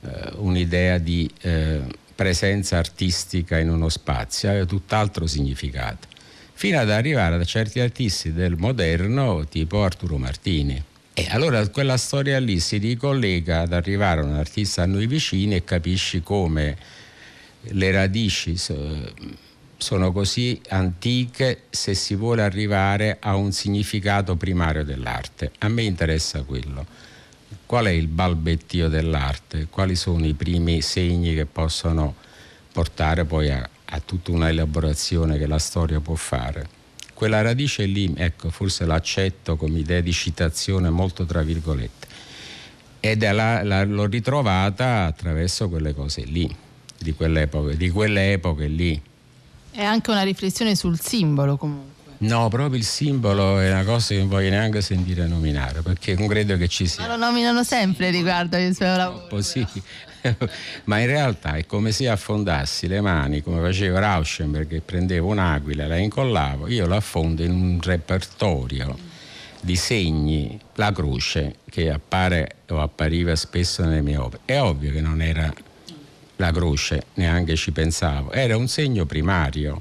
eh, 0.00 0.32
un'idea 0.36 0.98
di 0.98 1.30
eh, 1.42 1.80
presenza 2.14 2.78
artistica 2.78 3.58
in 3.58 3.68
uno 3.68 3.88
spazio, 3.88 4.48
aveva 4.48 4.64
tutt'altro 4.64 5.26
significato, 5.26 6.08
fino 6.52 6.78
ad 6.78 6.90
arrivare 6.90 7.36
a 7.36 7.44
certi 7.44 7.80
artisti 7.80 8.32
del 8.32 8.56
moderno 8.56 9.46
tipo 9.48 9.82
Arturo 9.82 10.18
Martini. 10.18 10.82
E 11.14 11.26
allora 11.28 11.66
quella 11.68 11.98
storia 11.98 12.38
lì 12.38 12.58
si 12.58 12.78
ricollega 12.78 13.60
ad 13.60 13.72
arrivare 13.72 14.20
a 14.20 14.24
un 14.24 14.34
artista 14.34 14.82
a 14.82 14.86
noi 14.86 15.06
vicini 15.06 15.56
e 15.56 15.64
capisci 15.64 16.22
come 16.22 16.76
le 17.60 17.90
radici 17.90 18.56
sono 19.82 20.12
così 20.12 20.58
antiche 20.68 21.64
se 21.68 21.94
si 21.94 22.14
vuole 22.14 22.42
arrivare 22.42 23.18
a 23.20 23.34
un 23.34 23.50
significato 23.50 24.36
primario 24.36 24.84
dell'arte. 24.84 25.50
A 25.58 25.68
me 25.68 25.82
interessa 25.82 26.42
quello. 26.44 26.86
Qual 27.66 27.86
è 27.86 27.90
il 27.90 28.06
balbettio 28.06 28.88
dell'arte? 28.88 29.66
Quali 29.68 29.96
sono 29.96 30.24
i 30.24 30.34
primi 30.34 30.80
segni 30.80 31.34
che 31.34 31.46
possono 31.46 32.14
portare 32.72 33.24
poi 33.24 33.50
a, 33.50 33.68
a 33.86 34.00
tutta 34.00 34.30
una 34.30 34.48
elaborazione 34.48 35.36
che 35.36 35.46
la 35.46 35.58
storia 35.58 35.98
può 35.98 36.14
fare? 36.14 36.80
Quella 37.12 37.42
radice 37.42 37.84
lì, 37.84 38.14
ecco, 38.16 38.50
forse 38.50 38.86
l'accetto 38.86 39.56
come 39.56 39.80
idea 39.80 40.00
di 40.00 40.12
citazione 40.12 40.90
molto 40.90 41.26
tra 41.26 41.42
virgolette. 41.42 42.06
Ed 43.00 43.28
la, 43.32 43.64
la, 43.64 43.84
l'ho 43.84 44.06
ritrovata 44.06 45.06
attraverso 45.06 45.68
quelle 45.68 45.92
cose 45.92 46.22
lì, 46.22 46.48
di 46.98 47.12
quelle 47.14 47.42
epoche, 47.42 47.76
di 47.76 47.90
quelle 47.90 48.32
epoche 48.32 48.66
lì 48.68 49.10
è 49.72 49.82
anche 49.82 50.10
una 50.10 50.22
riflessione 50.22 50.76
sul 50.76 51.00
simbolo 51.00 51.56
comunque. 51.56 51.90
No, 52.18 52.48
proprio 52.48 52.78
il 52.78 52.84
simbolo 52.84 53.58
è 53.58 53.72
una 53.72 53.82
cosa 53.82 54.14
che 54.14 54.18
non 54.20 54.28
voglio 54.28 54.50
neanche 54.50 54.80
sentire 54.80 55.26
nominare 55.26 55.82
perché 55.82 56.14
non 56.14 56.28
credo 56.28 56.56
che 56.56 56.68
ci 56.68 56.86
sia. 56.86 57.06
Ma 57.06 57.16
lo 57.16 57.24
nominano 57.24 57.64
sempre 57.64 58.10
riguardo 58.10 58.56
al 58.56 58.74
suo 58.74 58.86
lavoro. 58.86 59.42
Sì. 59.42 59.66
Ma 60.84 61.00
in 61.00 61.06
realtà 61.06 61.54
è 61.54 61.66
come 61.66 61.90
se 61.90 62.08
affondassi 62.08 62.86
le 62.86 63.00
mani, 63.00 63.42
come 63.42 63.60
faceva 63.60 63.98
Rauschenberg, 63.98 64.68
che 64.68 64.80
prendevo 64.80 65.28
un'aquila, 65.28 65.88
la 65.88 65.96
incollavo, 65.96 66.68
io 66.68 66.86
la 66.86 66.96
affondo 66.96 67.42
in 67.42 67.50
un 67.50 67.80
repertorio 67.82 68.96
di 69.60 69.74
segni, 69.74 70.60
la 70.74 70.92
croce 70.92 71.56
che 71.68 71.90
appare 71.90 72.56
o 72.68 72.80
appariva 72.80 73.34
spesso 73.34 73.84
nelle 73.84 74.00
mie 74.00 74.16
opere. 74.16 74.42
È 74.44 74.60
ovvio 74.60 74.92
che 74.92 75.00
non 75.00 75.20
era 75.20 75.52
la 76.36 76.50
croce, 76.50 77.04
neanche 77.14 77.56
ci 77.56 77.70
pensavo, 77.72 78.32
era 78.32 78.56
un 78.56 78.68
segno 78.68 79.06
primario, 79.06 79.80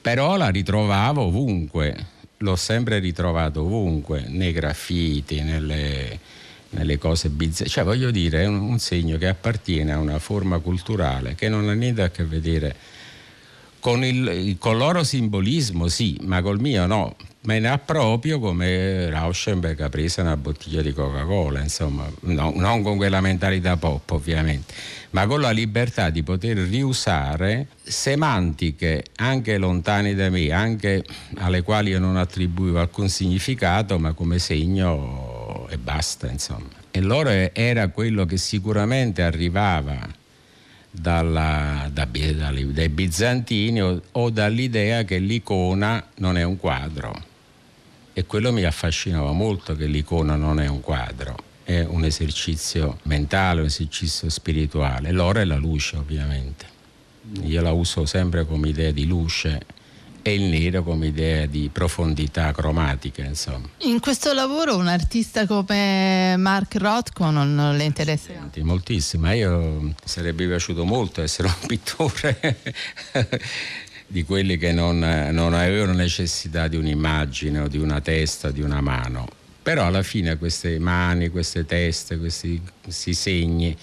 però 0.00 0.36
la 0.36 0.48
ritrovavo 0.48 1.22
ovunque, 1.22 2.06
l'ho 2.38 2.56
sempre 2.56 2.98
ritrovato 2.98 3.62
ovunque, 3.62 4.24
nei 4.28 4.52
graffiti, 4.52 5.40
nelle, 5.42 6.18
nelle 6.70 6.98
cose 6.98 7.28
bizzarre, 7.28 7.70
cioè 7.70 7.84
voglio 7.84 8.10
dire 8.10 8.42
è 8.42 8.46
un, 8.46 8.60
un, 8.60 8.78
segno 8.78 9.16
che 9.18 9.28
appartiene 9.28 9.92
a 9.92 9.98
una 9.98 10.18
forma 10.18 10.58
culturale 10.58 11.34
che 11.34 11.48
non 11.48 11.68
ha 11.68 11.74
niente 11.74 12.02
a 12.02 12.10
che 12.10 12.24
vedere 12.24 12.74
con 13.78 14.04
il, 14.04 14.28
il 14.28 14.58
loro 14.60 15.02
simbolismo, 15.02 15.88
sì, 15.88 16.16
ma 16.22 16.40
col 16.40 16.60
mio 16.60 16.86
no, 16.86 17.16
me 17.44 17.58
ne 17.58 17.68
approprio 17.68 18.38
come 18.38 19.10
Rauschenberg 19.10 19.80
ha 19.80 19.88
preso 19.88 20.20
una 20.20 20.36
bottiglia 20.36 20.80
di 20.80 20.92
Coca-Cola, 20.92 21.60
insomma, 21.60 22.08
no, 22.20 22.52
non 22.54 22.82
con 22.82 22.96
quella 22.96 23.20
mentalità 23.20 23.76
pop 23.76 24.08
ovviamente, 24.12 24.72
ma 25.10 25.26
con 25.26 25.40
la 25.40 25.50
libertà 25.50 26.10
di 26.10 26.22
poter 26.22 26.56
riusare 26.58 27.66
semantiche 27.82 29.04
anche 29.16 29.58
lontane 29.58 30.14
da 30.14 30.30
me, 30.30 30.52
anche 30.52 31.04
alle 31.36 31.62
quali 31.62 31.90
io 31.90 31.98
non 31.98 32.16
attribuivo 32.16 32.78
alcun 32.78 33.08
significato, 33.08 33.98
ma 33.98 34.12
come 34.12 34.38
segno 34.38 35.66
e 35.68 35.78
basta, 35.78 36.30
insomma. 36.30 36.80
E 36.92 37.00
loro 37.00 37.30
era 37.30 37.88
quello 37.88 38.24
che 38.24 38.36
sicuramente 38.36 39.22
arrivava 39.22 39.98
dalla, 40.88 41.88
da, 41.90 42.06
dai 42.06 42.88
bizantini 42.88 43.82
o, 43.82 44.00
o 44.12 44.30
dall'idea 44.30 45.02
che 45.02 45.18
l'icona 45.18 46.06
non 46.16 46.36
è 46.36 46.42
un 46.44 46.58
quadro 46.58 47.30
e 48.12 48.26
quello 48.26 48.52
mi 48.52 48.64
affascinava 48.64 49.32
molto 49.32 49.74
che 49.74 49.86
l'icona 49.86 50.36
non 50.36 50.60
è 50.60 50.66
un 50.66 50.80
quadro, 50.80 51.36
è 51.64 51.80
un 51.80 52.04
esercizio 52.04 52.98
mentale, 53.04 53.60
un 53.60 53.66
esercizio 53.66 54.28
spirituale. 54.28 55.12
L'oro 55.12 55.40
è 55.40 55.44
la 55.44 55.56
luce 55.56 55.96
ovviamente. 55.96 56.66
Io 57.44 57.62
la 57.62 57.72
uso 57.72 58.04
sempre 58.04 58.44
come 58.44 58.68
idea 58.68 58.90
di 58.90 59.06
luce 59.06 59.60
e 60.22 60.34
il 60.34 60.42
nero 60.42 60.82
come 60.82 61.08
idea 61.08 61.46
di 61.46 61.68
profondità 61.72 62.52
cromatica, 62.52 63.24
insomma. 63.24 63.68
In 63.78 63.98
questo 64.00 64.32
lavoro 64.32 64.76
un 64.76 64.86
artista 64.86 65.46
come 65.46 66.36
Mark 66.36 66.76
Rothko 66.76 67.30
non, 67.30 67.54
non 67.54 67.76
le 67.76 67.84
interessa? 67.84 68.32
Senti, 68.32 68.62
moltissimo, 68.62 69.32
io 69.32 69.94
sarebbe 70.04 70.46
piaciuto 70.46 70.84
molto 70.84 71.22
essere 71.22 71.48
un 71.48 71.54
pittore 71.66 72.56
di 74.12 74.24
quelli 74.24 74.58
che 74.58 74.72
non, 74.72 74.98
non 74.98 75.54
avevano 75.54 75.94
necessità 75.94 76.68
di 76.68 76.76
un'immagine 76.76 77.60
o 77.60 77.66
di 77.66 77.78
una 77.78 78.02
testa, 78.02 78.50
di 78.50 78.60
una 78.60 78.82
mano. 78.82 79.26
Però 79.62 79.86
alla 79.86 80.02
fine 80.02 80.36
queste 80.36 80.78
mani, 80.78 81.30
queste 81.30 81.64
teste, 81.64 82.18
questi, 82.18 82.60
questi 82.82 83.14
segni, 83.14 83.74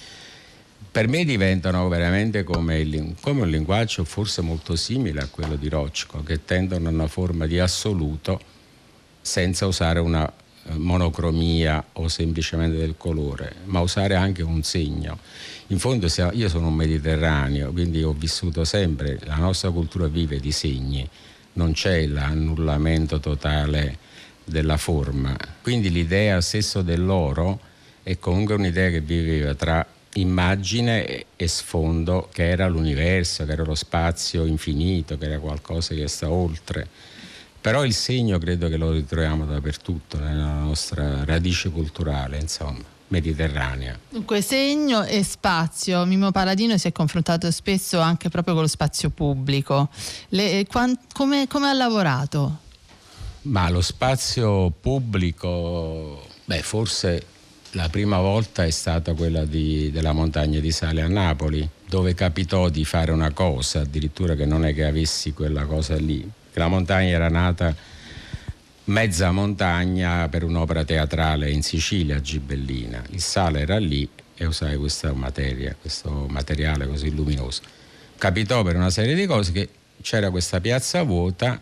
per 0.92 1.08
me 1.08 1.26
diventano 1.26 1.88
veramente 1.88 2.44
come, 2.44 2.78
il, 2.78 3.16
come, 3.20 3.42
un 3.42 3.50
linguaggio 3.50 4.04
forse 4.04 4.44
molto 4.44 4.76
simile 4.76 5.22
a 5.22 5.28
quello 5.28 5.56
di 5.56 5.68
Rochko, 5.68 6.22
che 6.22 6.46
tendono 6.46 6.90
a 6.90 6.92
una 6.92 7.08
forma 7.08 7.48
di 7.48 7.58
assoluto 7.58 8.40
senza 9.22 9.66
usare 9.66 10.00
una 10.00 10.32
eh, 10.66 10.74
monocromia 10.74 11.84
o 11.94 12.08
semplicemente 12.08 12.78
del 12.78 12.94
colore, 12.98 13.56
ma 13.66 13.80
usare 13.80 14.14
anche 14.14 14.44
un 14.44 14.62
segno. 14.62 15.18
In 15.72 15.78
fondo 15.78 16.08
io 16.34 16.50
sono 16.50 16.70
un 16.70 16.74
mediterraneo, 16.74 17.72
quindi 17.72 18.02
ho 18.02 18.14
vissuto 18.14 18.64
sempre, 18.64 19.20
la 19.26 19.36
nostra 19.36 19.70
cultura 19.70 20.08
vive 20.08 20.40
di 20.40 20.52
segni, 20.52 21.08
non 21.54 21.74
c'è 21.74 22.08
l'annullamento 22.08 23.20
totale 23.20 24.00
della 24.44 24.78
forma. 24.78 25.38
Quindi 25.62 25.92
l'idea 25.92 26.42
stesso 26.42 26.82
dell'oro 26.82 27.60
è 28.02 28.18
comunque 28.18 28.56
un'idea 28.56 28.90
che 28.90 29.02
viveva 29.02 29.54
tra 29.54 29.86
immagine 30.14 31.26
e 31.36 31.48
sfondo 31.48 32.30
che 32.32 32.50
era 32.50 32.68
l'universo, 32.68 33.46
che 33.46 33.52
era 33.52 33.64
lo 33.64 33.76
spazio 33.76 34.46
infinito, 34.46 35.20
che 35.20 35.26
era 35.26 35.38
qualcosa 35.38 35.94
che 35.94 36.08
sta 36.08 36.32
oltre. 36.32 36.88
Però 37.62 37.86
il 37.86 37.94
segno 37.94 38.40
credo 38.40 38.70
che 38.70 38.78
lo 38.78 38.92
ritroviamo 38.92 39.46
dappertutto 39.46 40.18
nella 40.18 40.52
nostra 40.52 41.24
radice 41.26 41.70
culturale, 41.70 42.40
insomma 42.40 42.98
mediterranea. 43.10 44.00
Dunque 44.10 44.42
segno 44.42 45.04
e 45.04 45.24
spazio, 45.24 46.04
Mimo 46.06 46.32
Paladino 46.32 46.78
si 46.78 46.88
è 46.88 46.92
confrontato 46.92 47.52
spesso 47.52 48.00
anche 48.00 48.30
proprio 48.30 48.54
con 48.54 48.64
lo 48.64 48.70
spazio 48.70 49.10
pubblico. 49.10 49.90
Le, 50.30 50.66
quant, 50.68 51.00
come, 51.14 51.48
come 51.48 51.68
ha 51.68 51.74
lavorato? 51.74 52.60
Ma 53.44 53.70
lo 53.70 53.82
spazio 53.82 54.72
pubblico, 54.72 56.26
beh 56.46 56.62
forse 56.62 57.26
la 57.72 57.88
prima 57.90 58.20
volta 58.20 58.66
è 58.66 58.72
stata 58.72 59.14
quella 59.14 59.46
di, 59.46 59.92
della 59.92 60.12
montagna 60.12 60.60
di 60.60 60.72
Sale 60.72 61.02
a 61.02 61.08
Napoli, 61.08 61.68
dove 61.88 62.14
capitò 62.16 62.70
di 62.70 62.84
fare 62.84 63.12
una 63.12 63.32
cosa, 63.32 63.82
addirittura 63.82 64.36
che 64.36 64.46
non 64.46 64.66
è 64.66 64.74
che 64.74 64.86
avessi 64.86 65.34
quella 65.34 65.66
cosa 65.66 65.96
lì. 65.96 66.28
La 66.54 66.68
montagna 66.68 67.10
era 67.10 67.30
nata 67.30 67.76
mezza 68.90 69.32
montagna 69.32 70.28
per 70.30 70.44
un'opera 70.44 70.84
teatrale 70.84 71.50
in 71.50 71.64
Sicilia, 71.64 72.18
a 72.18 72.22
Gibellina. 72.22 73.02
Il 73.10 73.22
sale 73.22 73.62
era 73.62 73.78
lì 73.78 74.08
e 74.36 74.46
usai 74.46 74.78
questa 74.78 75.14
materia, 75.14 75.76
questo 75.80 76.26
materiale 76.30 76.88
così 76.88 77.14
luminoso. 77.14 77.62
Capitò 78.18 78.64
per 78.64 78.76
una 78.76 78.90
serie 78.90 79.16
di 79.16 79.26
cose 79.26 79.52
che 79.52 79.70
c'era 80.02 80.30
questa 80.30 80.60
piazza 80.60 81.04
vuota 81.04 81.60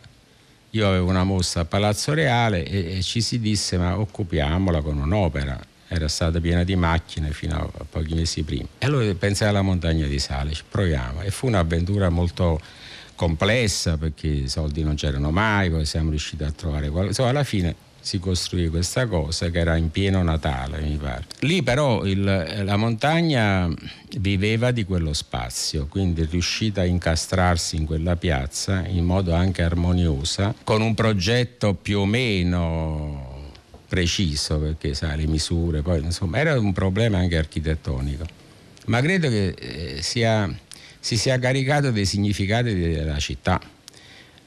io 0.71 0.87
avevo 0.87 1.09
una 1.09 1.23
mostra 1.23 1.61
a 1.61 1.65
Palazzo 1.65 2.13
Reale 2.13 2.65
e, 2.65 2.97
e, 2.97 3.01
ci 3.01 3.21
si 3.21 3.39
disse 3.39 3.77
ma 3.77 3.97
occupiamola 3.97 4.81
con 4.81 4.97
un'opera 4.97 5.59
era 5.87 6.09
stata 6.09 6.41
piena 6.41 6.65
di 6.65 6.75
macchine 6.75 7.31
fino 7.31 7.55
a 7.55 7.85
pochi 7.89 8.13
mesi 8.13 8.43
prima. 8.43 8.67
E 8.77 8.85
allora 8.85 9.11
pensai 9.15 9.47
alla 9.47 9.61
montagna 9.61 10.05
di 10.05 10.19
Sale, 10.19 10.51
proviamo. 10.69 11.21
E 11.21 11.31
fu 11.31 11.47
un'avventura 11.47 12.09
molto 12.09 12.59
complessa 13.17 13.97
perché 13.97 14.27
i 14.27 14.47
soldi 14.47 14.83
non 14.83 14.95
c'erano 14.95 15.31
mai, 15.31 15.69
poi 15.69 15.85
siamo 15.85 16.11
riusciti 16.11 16.45
a 16.45 16.51
trovare 16.51 16.83
qualcosa. 16.87 17.07
Insomma, 17.07 17.29
alla 17.29 17.43
fine 17.43 17.75
si 17.99 18.19
costruì 18.19 18.69
questa 18.69 19.05
cosa 19.05 19.49
che 19.49 19.59
era 19.59 19.75
in 19.75 19.91
pieno 19.91 20.23
Natale, 20.23 20.79
mi 20.79 20.95
pare. 20.95 21.25
Lì 21.39 21.61
però 21.61 22.05
il, 22.05 22.23
la 22.63 22.77
montagna 22.77 23.69
viveva 24.19 24.71
di 24.71 24.85
quello 24.85 25.11
spazio, 25.11 25.87
quindi 25.87 26.21
è 26.21 26.27
riuscita 26.29 26.81
a 26.81 26.85
incastrarsi 26.85 27.75
in 27.75 27.85
quella 27.85 28.15
piazza 28.15 28.85
in 28.87 29.03
modo 29.03 29.33
anche 29.33 29.61
armoniosa, 29.61 30.55
con 30.63 30.81
un 30.81 30.93
progetto 30.95 31.73
più 31.73 31.99
o 31.99 32.05
meno 32.05 33.35
preciso 33.89 34.57
perché 34.59 34.93
sai 34.93 35.17
le 35.17 35.27
misure, 35.27 35.81
poi 35.81 36.01
insomma 36.01 36.37
era 36.37 36.57
un 36.57 36.71
problema 36.73 37.17
anche 37.17 37.37
architettonico, 37.37 38.25
ma 38.85 39.01
credo 39.01 39.27
che 39.27 39.47
eh, 39.49 40.01
sia, 40.01 40.49
si 41.07 41.15
sia 41.15 41.39
caricato 41.39 41.89
dei 41.89 42.05
significati 42.05 42.75
della 42.75 43.17
città 43.17 43.61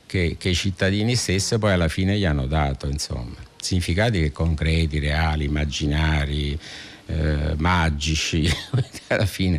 che, 0.04 0.36
che, 0.38 0.50
i 0.50 0.54
cittadini 0.54 1.16
stessi 1.16 1.56
poi 1.58 1.72
alla 1.72 1.88
fine 1.88 2.18
gli 2.18 2.26
hanno 2.26 2.44
dato, 2.44 2.86
insomma, 2.86 3.36
significati 3.58 4.30
concreti, 4.30 4.98
reali, 4.98 5.46
immaginari, 5.46 6.58
eh, 7.06 7.54
magici, 7.56 8.46
alla 9.08 9.24
fine 9.24 9.58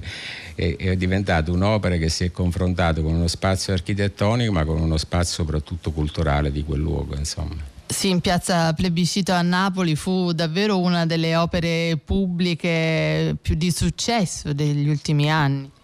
è, 0.54 0.76
è 0.76 0.96
diventata 0.96 1.52
un'opera 1.52 1.98
che 1.98 2.08
si 2.08 2.26
è 2.26 2.32
confrontata 2.32 3.02
con 3.02 3.16
uno 3.16 3.28
spazio 3.28 3.74
architettonico 3.74 4.52
ma 4.52 4.64
con 4.64 4.80
uno 4.80 4.98
spazio 4.98 5.44
soprattutto 5.44 5.90
culturale 5.90 6.52
di 6.52 6.64
quel 6.64 6.82
luogo, 6.82 7.16
insomma. 7.16 7.58
Sì, 7.88 8.10
in 8.10 8.22
piazza 8.22 8.74
Plebiscito 8.74 9.32
a 9.32 9.42
Napoli 9.42 9.96
fu 9.96 10.34
davvero 10.34 10.78
una 10.78 11.08
delle 11.08 11.36
opere 11.36 11.98
pubbliche 12.06 13.36
più 13.42 13.56
di 13.56 13.72
successo 13.72 14.54
degli 14.54 14.88
ultimi 14.88 15.32
anni. 15.32 15.80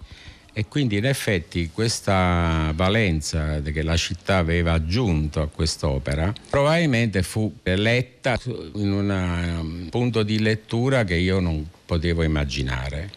E 0.57 0.65
quindi 0.67 0.97
in 0.97 1.05
effetti 1.05 1.69
questa 1.71 2.71
valenza 2.73 3.61
che 3.61 3.83
la 3.83 3.95
città 3.95 4.37
aveva 4.37 4.73
aggiunto 4.73 5.39
a 5.39 5.47
quest'opera 5.47 6.33
probabilmente 6.49 7.21
fu 7.21 7.53
letta 7.61 8.39
in 8.73 8.91
un 8.91 9.07
um, 9.07 9.87
punto 9.91 10.23
di 10.23 10.39
lettura 10.39 11.03
che 11.03 11.13
io 11.13 11.39
non 11.39 11.63
potevo 11.85 12.23
immaginare. 12.23 13.11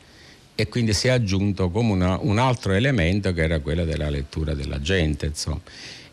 E 0.55 0.69
quindi 0.69 0.93
si 0.93 1.07
è 1.07 1.13
aggiunto 1.13 1.71
come 1.71 1.93
una, 1.93 2.19
un 2.21 2.37
altro 2.37 2.75
elemento 2.75 3.33
che 3.33 3.41
era 3.41 3.59
quello 3.61 3.87
della 3.87 4.11
lettura 4.11 4.53
della 4.53 4.79
gente. 4.79 5.25
Insomma. 5.25 5.63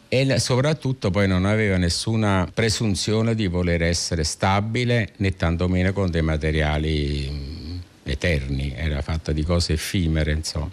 E 0.08 0.40
soprattutto 0.40 1.12
poi 1.12 1.28
non 1.28 1.44
aveva 1.44 1.76
nessuna 1.76 2.50
presunzione 2.54 3.36
di 3.36 3.48
voler 3.48 3.82
essere 3.82 4.24
stabile 4.24 5.10
né 5.18 5.36
tantomeno 5.36 5.92
con 5.92 6.10
dei 6.10 6.22
materiali 6.22 7.28
mm, 7.30 7.78
eterni, 8.04 8.74
era 8.74 9.02
fatta 9.02 9.34
di 9.34 9.44
cose 9.44 9.74
effimere, 9.74 10.32
insomma, 10.32 10.72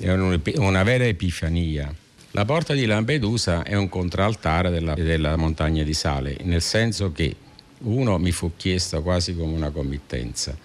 era 0.00 0.38
una 0.56 0.82
vera 0.82 1.04
epifania. 1.04 1.92
La 2.32 2.44
porta 2.44 2.74
di 2.74 2.84
Lampedusa 2.84 3.62
è 3.62 3.74
un 3.74 3.88
contraltare 3.88 4.70
della, 4.70 4.94
della 4.94 5.36
montagna 5.36 5.82
di 5.82 5.94
Sale, 5.94 6.36
nel 6.42 6.60
senso 6.60 7.12
che 7.12 7.34
uno 7.78 8.18
mi 8.18 8.30
fu 8.30 8.52
chiesto 8.56 9.00
quasi 9.02 9.34
come 9.34 9.54
una 9.54 9.70
committenza. 9.70 10.56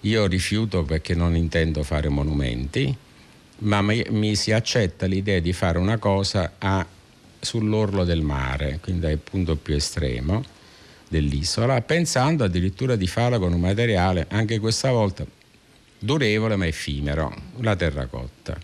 Io 0.00 0.26
rifiuto 0.26 0.84
perché 0.84 1.14
non 1.14 1.36
intendo 1.36 1.82
fare 1.82 2.08
monumenti, 2.08 2.96
ma 3.58 3.82
mi, 3.82 4.04
mi 4.08 4.34
si 4.34 4.52
accetta 4.52 5.06
l'idea 5.06 5.38
di 5.38 5.52
fare 5.52 5.78
una 5.78 5.98
cosa 5.98 6.54
a 6.58 6.84
sull'orlo 7.38 8.04
del 8.04 8.22
mare, 8.22 8.78
quindi 8.80 9.06
al 9.06 9.18
punto 9.18 9.56
più 9.56 9.74
estremo 9.74 10.42
dell'isola, 11.08 11.80
pensando 11.82 12.44
addirittura 12.44 12.96
di 12.96 13.06
farla 13.06 13.38
con 13.38 13.52
un 13.52 13.60
materiale, 13.60 14.26
anche 14.30 14.58
questa 14.58 14.90
volta 14.90 15.26
durevole 16.02 16.56
ma 16.56 16.66
effimero, 16.66 17.34
la 17.60 17.76
terracotta. 17.76 18.58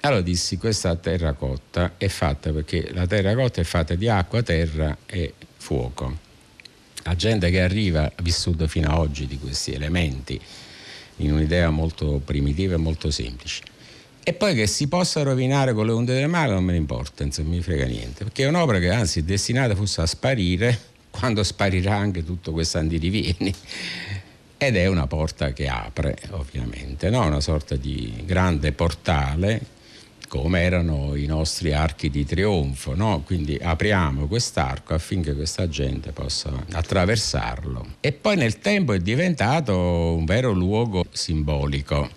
Allora 0.00 0.20
dissi, 0.22 0.56
questa 0.56 0.96
terracotta 0.96 1.92
è 1.96 2.08
fatta 2.08 2.52
perché 2.52 2.90
la 2.92 3.06
terracotta 3.06 3.60
è 3.60 3.64
fatta 3.64 3.94
di 3.94 4.08
acqua, 4.08 4.42
terra 4.42 4.96
e 5.06 5.34
fuoco. 5.56 6.28
La 7.04 7.14
gente 7.14 7.50
che 7.50 7.60
arriva 7.60 8.04
ha 8.04 8.22
vissuto 8.22 8.66
fino 8.66 8.90
ad 8.90 8.98
oggi 8.98 9.26
di 9.26 9.38
questi 9.38 9.72
elementi 9.72 10.40
in 11.16 11.32
un'idea 11.32 11.70
molto 11.70 12.20
primitiva 12.24 12.74
e 12.74 12.78
molto 12.78 13.10
semplice. 13.10 13.62
E 14.22 14.32
poi 14.32 14.54
che 14.54 14.66
si 14.66 14.88
possa 14.88 15.22
rovinare 15.22 15.72
con 15.72 15.86
le 15.86 15.92
onde 15.92 16.14
del 16.14 16.28
mare 16.28 16.52
non 16.52 16.64
me 16.64 16.72
ne 16.72 16.78
importa, 16.78 17.22
insomma, 17.22 17.50
mi 17.50 17.62
frega 17.62 17.86
niente, 17.86 18.24
perché 18.24 18.44
è 18.44 18.48
un'opera 18.48 18.78
che 18.78 18.90
anzi 18.90 19.20
è 19.20 19.22
destinata 19.22 19.74
forse 19.74 20.00
a 20.00 20.06
sparire 20.06 20.78
quando 21.10 21.42
sparirà 21.42 21.96
anche 21.96 22.24
tutto 22.24 22.52
questo 22.52 22.78
andirivieni. 22.78 23.54
Ed 24.62 24.76
è 24.76 24.84
una 24.84 25.06
porta 25.06 25.54
che 25.54 25.68
apre, 25.68 26.18
ovviamente, 26.32 27.08
no? 27.08 27.24
una 27.24 27.40
sorta 27.40 27.76
di 27.76 28.22
grande 28.26 28.72
portale 28.72 29.78
come 30.28 30.60
erano 30.60 31.16
i 31.16 31.24
nostri 31.24 31.72
archi 31.72 32.10
di 32.10 32.26
trionfo, 32.26 32.94
no? 32.94 33.22
quindi 33.24 33.58
apriamo 33.58 34.26
quest'arco 34.26 34.92
affinché 34.92 35.34
questa 35.34 35.66
gente 35.66 36.12
possa 36.12 36.52
attraversarlo. 36.72 37.94
E 38.00 38.12
poi 38.12 38.36
nel 38.36 38.58
tempo 38.58 38.92
è 38.92 38.98
diventato 38.98 39.74
un 39.78 40.26
vero 40.26 40.52
luogo 40.52 41.06
simbolico 41.10 42.10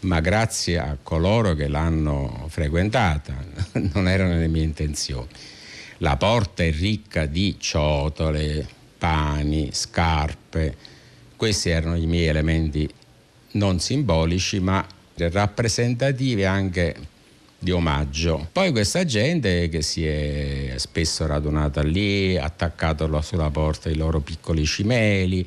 ma 0.00 0.20
grazie 0.20 0.78
a 0.78 0.96
coloro 1.02 1.54
che 1.54 1.68
l'hanno 1.68 2.46
frequentata, 2.48 3.34
non 3.92 4.08
erano 4.08 4.38
le 4.38 4.48
mie 4.48 4.62
intenzioni. 4.62 5.28
La 5.98 6.16
porta 6.16 6.62
è 6.62 6.72
ricca 6.72 7.26
di 7.26 7.56
ciotole, 7.58 8.66
pani, 8.96 9.68
scarpe, 9.72 10.94
questi 11.36 11.70
erano 11.70 11.96
i 11.96 12.06
miei 12.06 12.26
elementi 12.26 12.88
non 13.52 13.80
simbolici 13.80 14.58
ma 14.60 14.84
rappresentativi 15.16 16.44
anche 16.44 16.94
di 17.58 17.70
omaggio. 17.70 18.48
Poi 18.52 18.70
questa 18.70 19.04
gente 19.04 19.68
che 19.68 19.82
si 19.82 20.06
è 20.06 20.74
spesso 20.76 21.26
radunata 21.26 21.82
lì, 21.82 22.36
attaccato 22.36 23.20
sulla 23.22 23.50
porta 23.50 23.88
i 23.88 23.96
loro 23.96 24.20
piccoli 24.20 24.64
cimeli, 24.64 25.46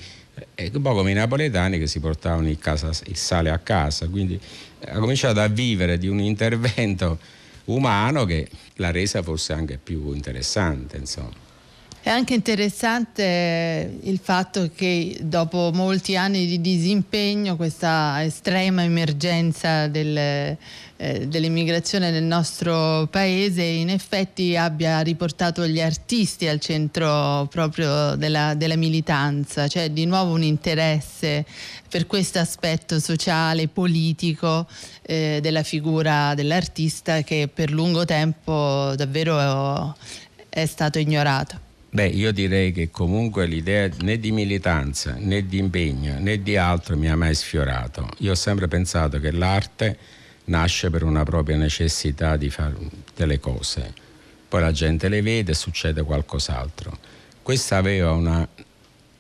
è 0.56 0.70
un 0.74 0.82
po' 0.82 0.94
come 0.94 1.12
i 1.12 1.14
napoletani 1.14 1.78
che 1.78 1.88
si 1.88 2.00
portavano 2.00 2.50
il, 2.50 2.58
casa, 2.58 2.92
il 3.06 3.16
sale 3.16 3.50
a 3.50 3.60
casa, 3.60 4.08
quindi 4.08 4.40
ha 4.86 4.98
cominciato 4.98 5.40
a 5.40 5.48
vivere 5.48 5.98
di 5.98 6.08
un 6.08 6.20
intervento 6.20 7.20
umano 7.66 8.26
che 8.26 8.48
l'ha 8.76 8.92
resa 8.92 9.22
forse 9.22 9.54
anche 9.54 9.78
più 9.82 10.14
interessante. 10.14 10.98
Insomma. 10.98 11.49
È 12.10 12.14
anche 12.14 12.34
interessante 12.34 14.00
il 14.02 14.18
fatto 14.18 14.72
che 14.74 15.16
dopo 15.22 15.70
molti 15.72 16.18
anni 16.18 16.48
di 16.48 16.60
disimpegno 16.60 17.56
questa 17.56 18.24
estrema 18.24 18.82
emergenza 18.82 19.86
del, 19.86 20.18
eh, 20.18 20.58
dell'immigrazione 21.28 22.10
nel 22.10 22.24
nostro 22.24 23.08
paese 23.12 23.62
in 23.62 23.92
effetti 23.92 24.58
abbia 24.58 25.02
riportato 25.02 25.68
gli 25.68 25.80
artisti 25.80 26.48
al 26.48 26.60
centro 26.60 27.46
proprio 27.46 28.16
della, 28.16 28.56
della 28.56 28.76
militanza, 28.76 29.68
cioè 29.68 29.92
di 29.92 30.06
nuovo 30.06 30.34
un 30.34 30.42
interesse 30.42 31.46
per 31.88 32.08
questo 32.08 32.40
aspetto 32.40 33.00
sociale, 33.00 33.68
politico 33.68 34.66
eh, 35.04 35.38
della 35.44 35.62
figura 35.62 36.34
dell'artista 36.34 37.22
che 37.22 37.48
per 37.54 37.70
lungo 37.70 38.04
tempo 38.04 38.96
davvero 38.96 39.96
è 40.50 40.66
stato 40.66 40.98
ignorato. 40.98 41.68
Beh, 41.92 42.06
io 42.06 42.32
direi 42.32 42.72
che 42.72 42.92
comunque 42.92 43.48
l'idea 43.48 43.90
né 44.02 44.20
di 44.20 44.32
militanza, 44.32 45.16
né 45.18 45.48
di 45.48 45.58
impegno, 45.58 46.20
né 46.20 46.42
di 46.44 46.56
altro 46.56 46.96
mi 46.96 47.10
ha 47.10 47.16
mai 47.16 47.34
sfiorato. 47.34 48.08
Io 48.20 48.32
ho 48.32 48.36
sempre 48.36 48.68
pensato 48.68 49.20
che 49.20 49.32
l'arte 49.32 49.98
nasce 50.46 50.92
per 50.92 51.04
una 51.04 51.24
propria 51.24 51.58
necessità 51.58 52.38
di 52.38 52.52
fare 52.52 52.76
delle 53.16 53.40
cose. 53.40 53.92
Poi 54.48 54.62
la 54.62 54.72
gente 54.72 55.10
le 55.10 55.24
vede 55.24 55.52
e 55.52 55.56
succede 55.56 56.04
qualcos'altro. 56.04 56.96
Questa 57.42 57.78
aveva 57.78 58.12
una, 58.12 58.48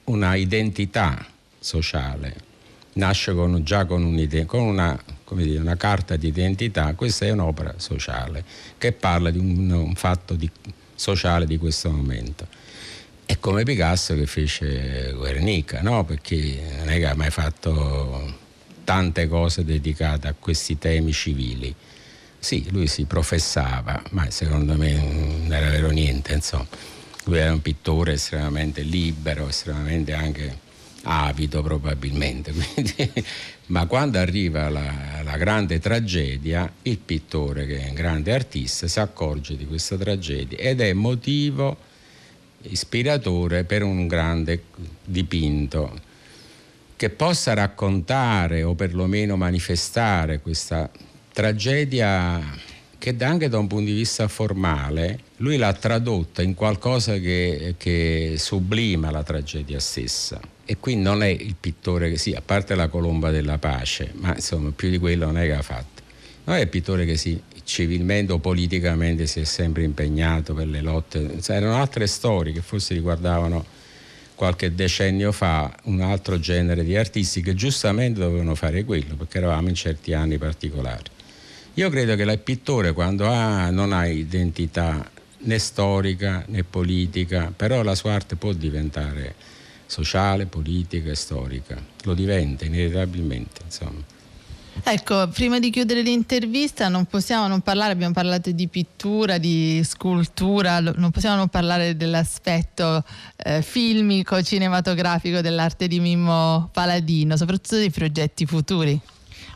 una 0.06 0.36
identità 0.36 1.26
sociale, 1.58 2.36
nasce 2.94 3.34
con, 3.34 3.64
già 3.64 3.86
con, 3.86 4.28
con 4.46 4.62
una, 4.62 5.04
dire, 5.32 5.60
una, 5.60 5.76
carta 5.76 6.16
di 6.18 6.28
identità, 6.28 6.94
questa 6.94 7.26
è 7.26 7.32
un'opera 7.32 7.74
sociale 7.78 8.44
che 8.78 8.92
parla 8.92 9.32
di 9.32 9.40
un, 9.40 9.72
un 9.72 9.96
fatto 9.96 10.36
di, 10.36 10.50
sociale 10.94 11.48
di 11.48 11.58
questo 11.58 11.90
momento. 11.90 12.59
È 13.30 13.38
come 13.38 13.62
Picasso 13.62 14.16
che 14.16 14.26
fece 14.26 15.14
Guernica, 15.16 15.84
no? 15.84 16.04
perché 16.04 16.62
non 16.80 16.90
è 16.90 16.98
che 16.98 17.06
ha 17.06 17.14
mai 17.14 17.30
fatto 17.30 18.38
tante 18.84 19.28
cose 19.28 19.64
dedicate 19.64 20.28
a 20.28 20.34
questi 20.34 20.80
temi 20.80 21.12
civili. 21.14 21.72
Sì, 22.40 22.66
lui 22.72 22.88
si 22.88 23.06
professava, 23.06 24.02
ma 24.10 24.32
secondo 24.32 24.76
me 24.76 24.94
non 24.94 25.54
era 25.54 25.70
vero 25.70 25.92
niente, 25.92 26.34
insomma. 26.34 26.66
Lui 27.26 27.38
era 27.38 27.54
un 27.54 27.62
pittore 27.62 28.14
estremamente 28.14 28.82
libero, 28.82 29.48
estremamente 29.48 30.14
anche 30.14 30.58
avido 31.04 31.62
probabilmente. 31.62 32.52
Quindi, 32.74 33.14
ma 33.68 33.86
quando 33.86 34.18
arriva 34.18 34.70
la, 34.70 35.22
la, 35.24 35.38
grande 35.38 35.78
tragedia, 35.78 36.68
il 36.82 36.98
pittore, 36.98 37.68
che 37.68 37.86
è 37.86 37.90
un 37.90 37.94
grande 37.94 38.34
artista, 38.34 38.88
si 38.88 39.00
accorge 39.00 39.56
di 39.56 39.68
questa 39.68 39.98
tragedia 39.98 40.58
ed 40.58 40.82
è 40.82 40.94
motivo 40.94 41.86
ispiratore 42.64 43.64
per 43.64 43.84
un 43.84 44.08
grande 44.08 44.64
dipinto 45.04 46.08
che 46.96 47.10
possa 47.10 47.54
raccontare 47.54 48.64
o 48.64 48.76
perlomeno 48.76 49.38
manifestare 49.38 50.40
questa 50.40 50.90
tragedia 51.32 52.42
che 52.98 53.16
anche 53.20 53.48
da 53.48 53.58
un 53.58 53.68
punto 53.68 53.86
di 53.86 53.94
vista 53.94 54.28
formale 54.28 55.20
lui 55.38 55.56
l'ha 55.56 55.72
tradotta 55.72 56.42
in 56.42 56.54
qualcosa 56.54 57.18
che, 57.18 57.76
che 57.78 58.36
sublima 58.38 59.10
la 59.10 59.24
tragedia 59.24 59.80
stessa 59.80 60.40
e 60.72 60.78
qui 60.80 60.96
non 60.96 61.24
è 61.24 61.30
il 61.30 61.56
pittore 61.60 62.12
che 62.12 62.18
sì, 62.20 62.34
a 62.34 62.44
parte 62.46 62.76
la 62.76 62.90
colomba 62.90 63.32
della 63.32 63.58
pace, 63.58 64.12
ma 64.18 64.36
insomma 64.36 64.70
più 64.70 64.92
di 64.92 65.00
quello 65.00 65.26
non 65.26 65.40
è 65.40 65.48
che 65.48 65.54
ha 65.54 65.64
fatto. 65.64 66.04
Non 66.44 66.58
è 66.58 66.60
il 66.60 66.68
pittore 66.68 67.08
che 67.08 67.18
sì, 67.18 67.42
civilmente 67.70 68.34
o 68.34 68.40
politicamente 68.40 69.28
si 69.28 69.40
è 69.40 69.44
sempre 69.44 69.84
impegnato 69.84 70.56
per 70.56 70.68
le 70.68 70.82
lotte, 70.82 71.40
cioè, 71.40 71.58
erano 71.58 71.76
altre 71.76 72.08
storie 72.08 72.52
che 72.52 72.62
forse 72.62 72.96
riguardavano 72.96 73.64
qualche 74.34 74.74
decennio 74.74 75.32
fa 75.32 75.72
un 75.84 76.02
altro 76.02 76.40
genere 76.40 76.84
di 76.84 76.98
artisti 76.98 77.42
che 77.42 77.54
giustamente 77.54 78.20
dovevano 78.22 78.56
fare 78.56 78.84
quello 78.84 79.16
perché 79.16 79.38
eravamo 79.38 79.70
in 79.70 79.76
certi 79.76 80.14
anni 80.14 80.38
particolari. 80.38 81.04
Io 81.76 81.90
credo 81.90 82.16
che 82.16 82.24
il 82.24 82.40
pittore 82.40 82.92
quando 82.92 83.28
ha, 83.28 83.70
non 83.70 83.94
ha 83.94 84.08
identità 84.08 85.08
né 85.42 85.60
storica 85.60 86.44
né 86.48 86.64
politica, 86.64 87.54
però 87.56 87.84
la 87.84 87.96
sua 87.96 88.14
arte 88.14 88.36
può 88.36 88.52
diventare 88.52 89.36
sociale, 89.86 90.48
politica 90.48 91.12
e 91.12 91.16
storica. 91.16 91.78
Lo 92.04 92.14
diventa 92.16 92.66
inevitabilmente, 92.66 93.62
insomma. 93.64 94.18
Ecco, 94.84 95.28
prima 95.30 95.60
di 95.60 95.70
chiudere 95.70 96.02
l'intervista 96.02 96.88
non 96.88 97.06
possiamo 97.06 97.48
non 97.48 97.62
parlare, 97.62 97.92
abbiamo 97.92 98.14
parlato 98.14 98.52
di 98.52 98.68
pittura, 98.68 99.38
di 99.38 99.82
scultura, 99.84 100.80
non 100.80 101.12
possiamo 101.12 101.36
non 101.36 101.48
parlare 101.48 101.96
dell'aspetto 101.96 103.04
eh, 103.38 103.62
filmico, 103.62 104.42
cinematografico 104.42 105.42
dell'arte 105.42 105.88
di 105.88 106.00
Mimmo 106.00 106.70
Paladino, 106.72 107.38
soprattutto 107.38 107.76
dei 107.76 107.92
progetti 107.92 108.46
futuri. 108.46 109.00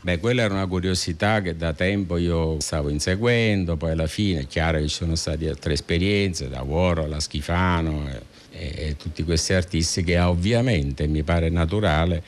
Beh, 0.02 0.18
quella 0.18 0.42
era 0.42 0.52
una 0.52 0.66
curiosità 0.66 1.40
che 1.40 1.56
da 1.56 1.72
tempo 1.72 2.18
io 2.18 2.60
stavo 2.60 2.90
inseguendo, 2.90 3.76
poi 3.76 3.92
alla 3.92 4.06
fine 4.06 4.40
è 4.40 4.46
chiaro 4.46 4.78
che 4.78 4.88
ci 4.88 4.96
sono 4.96 5.14
state 5.14 5.48
altre 5.48 5.72
esperienze, 5.72 6.48
da 6.48 6.62
Warhol 6.62 7.12
a 7.12 7.20
Schifano. 7.20 8.08
Eh 8.08 8.32
e 8.56 8.96
tutti 8.96 9.24
questi 9.24 9.52
artisti 9.52 10.04
che 10.04 10.18
ovviamente 10.20 11.08
mi 11.08 11.24
pare 11.24 11.50
naturale 11.50 12.22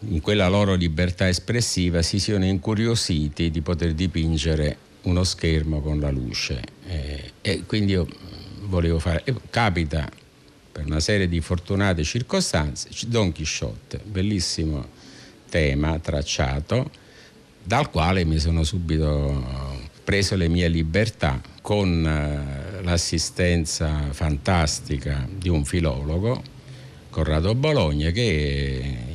in 0.00 0.20
quella 0.20 0.48
loro 0.48 0.74
libertà 0.74 1.28
espressiva 1.28 2.02
si 2.02 2.18
siano 2.18 2.44
incuriositi 2.44 3.50
di 3.50 3.60
poter 3.60 3.94
dipingere 3.94 4.76
uno 5.02 5.24
schermo 5.24 5.80
con 5.80 6.00
la 6.00 6.10
luce. 6.10 6.62
Eh, 6.86 7.32
e 7.40 7.64
quindi 7.66 7.92
io 7.92 8.06
volevo 8.62 8.98
fare 8.98 9.24
capita 9.50 10.08
per 10.72 10.84
una 10.84 11.00
serie 11.00 11.28
di 11.28 11.40
fortunate 11.40 12.02
circostanze 12.02 12.88
Don 13.06 13.32
Chisciotte 13.32 14.00
bellissimo 14.04 14.86
tema 15.48 15.98
tracciato 15.98 16.90
dal 17.62 17.90
quale 17.90 18.24
mi 18.24 18.38
sono 18.38 18.62
subito 18.62 19.84
preso 20.04 20.36
le 20.36 20.48
mie 20.48 20.68
libertà 20.68 21.40
con 21.62 22.06
eh, 22.06 22.82
l'assistenza 22.84 24.12
fantastica 24.12 25.26
di 25.28 25.48
un 25.48 25.64
filologo, 25.64 26.40
Corrado 27.10 27.56
Bologna, 27.56 28.10
che 28.10 29.05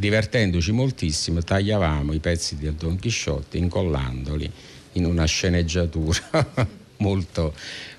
divertendoci 0.00 0.72
moltissimo 0.72 1.40
tagliavamo 1.42 2.12
i 2.12 2.18
pezzi 2.18 2.56
del 2.56 2.72
Don 2.72 2.98
Chisciotte 2.98 3.58
incollandoli 3.58 4.50
in 4.94 5.04
una 5.04 5.26
sceneggiatura 5.26 6.68
molto 6.98 7.54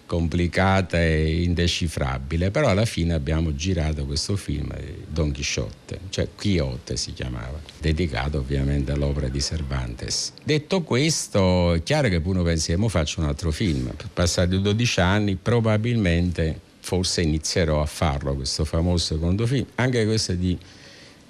complicata 0.05 1.01
e 1.01 1.43
indecifrabile, 1.43 2.51
però 2.51 2.67
alla 2.67 2.83
fine 2.83 3.13
abbiamo 3.13 3.55
girato 3.55 4.05
questo 4.05 4.35
film 4.35 4.69
Don 5.07 5.31
Chisciotte, 5.31 6.01
cioè 6.09 6.27
Quixote 6.35 6.97
si 6.97 7.13
chiamava, 7.13 7.57
dedicato 7.79 8.39
ovviamente 8.39 8.91
all'opera 8.91 9.29
di 9.29 9.39
Cervantes. 9.39 10.33
Detto 10.43 10.81
questo, 10.81 11.75
è 11.75 11.83
chiaro 11.83 12.09
che 12.09 12.19
uno 12.21 12.43
pensiamo 12.43 12.89
faccio 12.89 13.21
un 13.21 13.27
altro 13.27 13.51
film, 13.51 13.89
passati 14.13 14.59
12 14.59 14.99
anni 14.99 15.35
probabilmente 15.35 16.59
forse 16.81 17.21
inizierò 17.21 17.81
a 17.81 17.85
farlo 17.85 18.35
questo 18.35 18.65
famoso 18.65 19.13
secondo 19.13 19.47
film, 19.47 19.65
anche 19.75 20.03
questo 20.03 20.33
è 20.33 20.35
di 20.35 20.57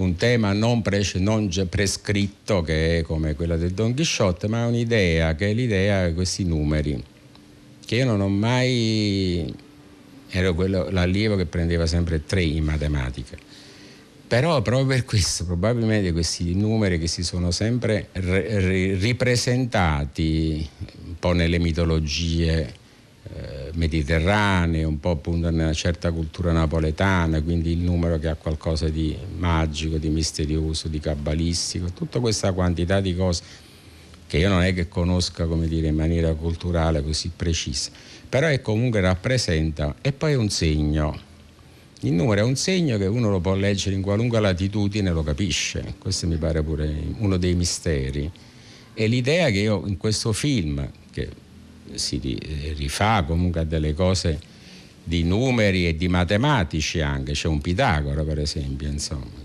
un 0.02 0.16
tema 0.16 0.54
non, 0.54 0.82
pre- 0.82 1.04
non 1.16 1.49
prescritto 1.70 2.62
che 2.62 2.99
è 2.99 3.02
come 3.04 3.36
quella 3.36 3.56
del 3.56 3.72
Don 3.72 3.93
Chisciotte, 3.93 4.47
ma 4.47 4.66
un'idea 4.66 5.36
che 5.36 5.52
è 5.52 5.54
l'idea 5.54 6.08
di 6.08 6.14
questi 6.14 6.43
numeri 6.43 7.04
che 7.86 7.95
io 7.97 8.06
non 8.06 8.22
ho 8.22 8.30
mai 8.30 9.54
ero 10.30 10.54
quello, 10.56 10.89
l'allievo 10.89 11.36
che 11.36 11.45
prendeva 11.45 11.86
sempre 11.86 12.26
tre 12.26 12.41
in 12.41 12.64
matematica. 12.64 13.38
Però 14.28 14.62
proprio 14.62 14.86
per 14.88 15.04
questo, 15.04 15.43
probabilmente 15.43 16.14
questi 16.14 16.56
numeri 16.56 16.97
che 16.97 17.08
si 17.08 17.22
sono 17.22 17.52
sempre 17.52 18.08
r- 18.14 18.97
ripresentati 18.97 20.66
un 21.06 21.16
po' 21.20 21.34
nelle 21.34 21.60
mitologie 21.60 22.74
mediterranee, 23.73 24.84
un 24.84 24.99
po' 24.99 25.11
appunto 25.11 25.49
nella 25.49 25.73
certa 25.73 26.11
cultura 26.11 26.51
napoletana, 26.51 27.41
quindi 27.41 27.71
il 27.71 27.79
numero 27.79 28.19
che 28.19 28.27
ha 28.27 28.36
qualcosa 28.36 28.89
di 28.89 29.15
magico, 29.38 29.97
di 29.97 30.09
misterioso, 30.09 30.88
di 30.88 30.99
cabalistico, 30.99 31.91
tutta 31.93 32.19
questa 32.19 32.51
quantità 32.51 32.99
di 32.99 33.15
cose 33.15 33.43
che 34.27 34.38
io 34.38 34.47
non 34.47 34.61
è 34.61 34.73
che 34.73 34.88
conosca 34.88 35.45
come 35.45 35.67
dire, 35.67 35.88
in 35.88 35.95
maniera 35.95 36.34
culturale 36.34 37.03
così 37.03 37.32
precisa, 37.36 37.91
però 38.29 38.47
è 38.47 38.61
comunque 38.61 39.01
rappresenta 39.01 39.95
e 40.01 40.13
poi 40.13 40.34
è 40.34 40.36
un 40.36 40.49
segno. 40.49 41.29
Il 42.03 42.13
numero 42.13 42.41
è 42.41 42.43
un 42.43 42.55
segno 42.55 42.97
che 42.97 43.05
uno 43.05 43.29
lo 43.29 43.39
può 43.41 43.55
leggere 43.55 43.95
in 43.95 44.01
qualunque 44.01 44.39
latitudine 44.39 45.09
e 45.09 45.11
lo 45.11 45.21
capisce, 45.21 45.95
questo 45.99 46.27
mi 46.27 46.38
pare 46.38 46.63
pure 46.63 46.91
uno 47.17 47.38
dei 47.38 47.53
misteri. 47.55 48.32
E 48.93 49.07
l'idea 49.07 49.49
che 49.49 49.59
io 49.59 49.84
in 49.86 49.97
questo 49.97 50.34
film, 50.34 50.89
che 51.11 51.29
si 51.95 52.19
rifà 52.75 53.23
comunque 53.23 53.61
a 53.61 53.63
delle 53.63 53.93
cose 53.93 54.39
di 55.03 55.23
numeri 55.23 55.87
e 55.87 55.95
di 55.95 56.07
matematici 56.07 57.01
anche, 57.01 57.33
c'è 57.33 57.47
un 57.47 57.61
Pitagora 57.61 58.23
per 58.23 58.39
esempio, 58.39 58.87
insomma, 58.87 59.39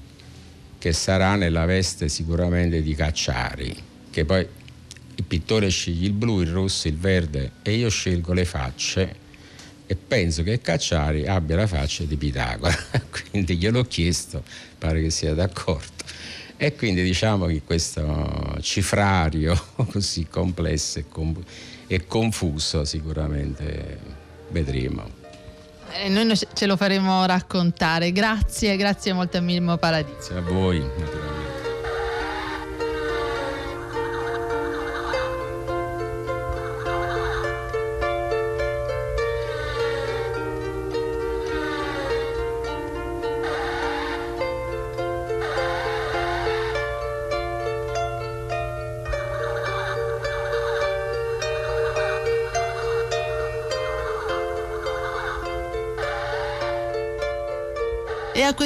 che 0.79 0.93
sarà 0.93 1.35
nella 1.35 1.65
veste 1.65 2.09
sicuramente 2.09 2.83
di 2.83 2.95
Cacciari, 2.95 3.75
che 4.11 4.25
poi 4.25 4.47
il 5.19 5.25
pittore 5.25 5.69
sceglie 5.71 6.07
il 6.07 6.13
blu, 6.13 6.41
il 6.41 6.51
rosso, 6.51 6.89
il 6.89 6.97
verde 6.97 7.53
e 7.63 7.75
io 7.75 7.89
scelgo 7.89 8.33
le 8.33 8.45
facce 8.45 9.25
e 9.87 9.97
penso 9.97 10.43
che 10.43 10.61
Cacciari 10.61 11.27
abbia 11.27 11.57
la 11.57 11.67
faccia 11.67 12.05
di 12.05 12.17
Pitagora, 12.17 12.77
quindi 13.31 13.57
gliel'ho 13.57 13.85
chiesto, 13.85 14.43
pare 14.79 15.01
che 15.01 15.11
sia 15.11 15.33
d'accordo. 15.33 16.05
E 16.59 16.75
quindi 16.75 17.03
diciamo 17.03 17.47
che 17.47 17.63
questo 17.65 18.57
cifrario 18.61 19.59
così 19.91 20.27
complesso 20.29 20.99
e, 20.99 21.05
e 21.87 22.07
confuso 22.07 22.85
sicuramente 22.85 23.99
vedremo. 24.49 25.25
Eh, 25.93 26.09
noi 26.09 26.35
ce 26.35 26.67
lo 26.67 26.77
faremo 26.77 27.25
raccontare. 27.27 28.13
Grazie, 28.13 28.77
grazie 28.77 29.13
molto 29.13 29.37
a 29.37 29.41
Mimmo 29.41 29.77
Paladino. 29.77 30.17
Grazie 30.17 30.37
a 30.37 30.41
voi, 30.41 30.79
naturalmente. 30.79 31.36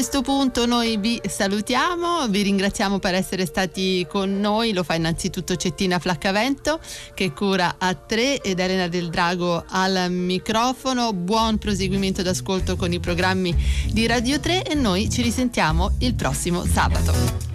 Questo 0.00 0.22
punto 0.22 0.64
noi 0.64 0.96
vi 0.96 1.20
salutiamo, 1.22 2.26
vi 2.28 2.40
ringraziamo 2.40 2.98
per 2.98 3.12
essere 3.12 3.44
stati 3.44 4.06
con 4.08 4.40
noi, 4.40 4.72
lo 4.72 4.82
fa 4.82 4.94
innanzitutto 4.94 5.56
Cettina 5.56 5.98
Flaccavento 5.98 6.80
che 7.12 7.34
cura 7.34 7.74
a 7.76 7.92
tre 7.92 8.40
ed 8.40 8.60
Elena 8.60 8.88
del 8.88 9.10
Drago 9.10 9.62
al 9.68 10.10
microfono. 10.10 11.12
Buon 11.12 11.58
proseguimento 11.58 12.22
d'ascolto 12.22 12.76
con 12.76 12.94
i 12.94 12.98
programmi 12.98 13.54
di 13.92 14.06
Radio 14.06 14.40
3 14.40 14.62
e 14.62 14.74
noi 14.74 15.10
ci 15.10 15.20
risentiamo 15.20 15.90
il 15.98 16.14
prossimo 16.14 16.64
sabato. 16.64 17.49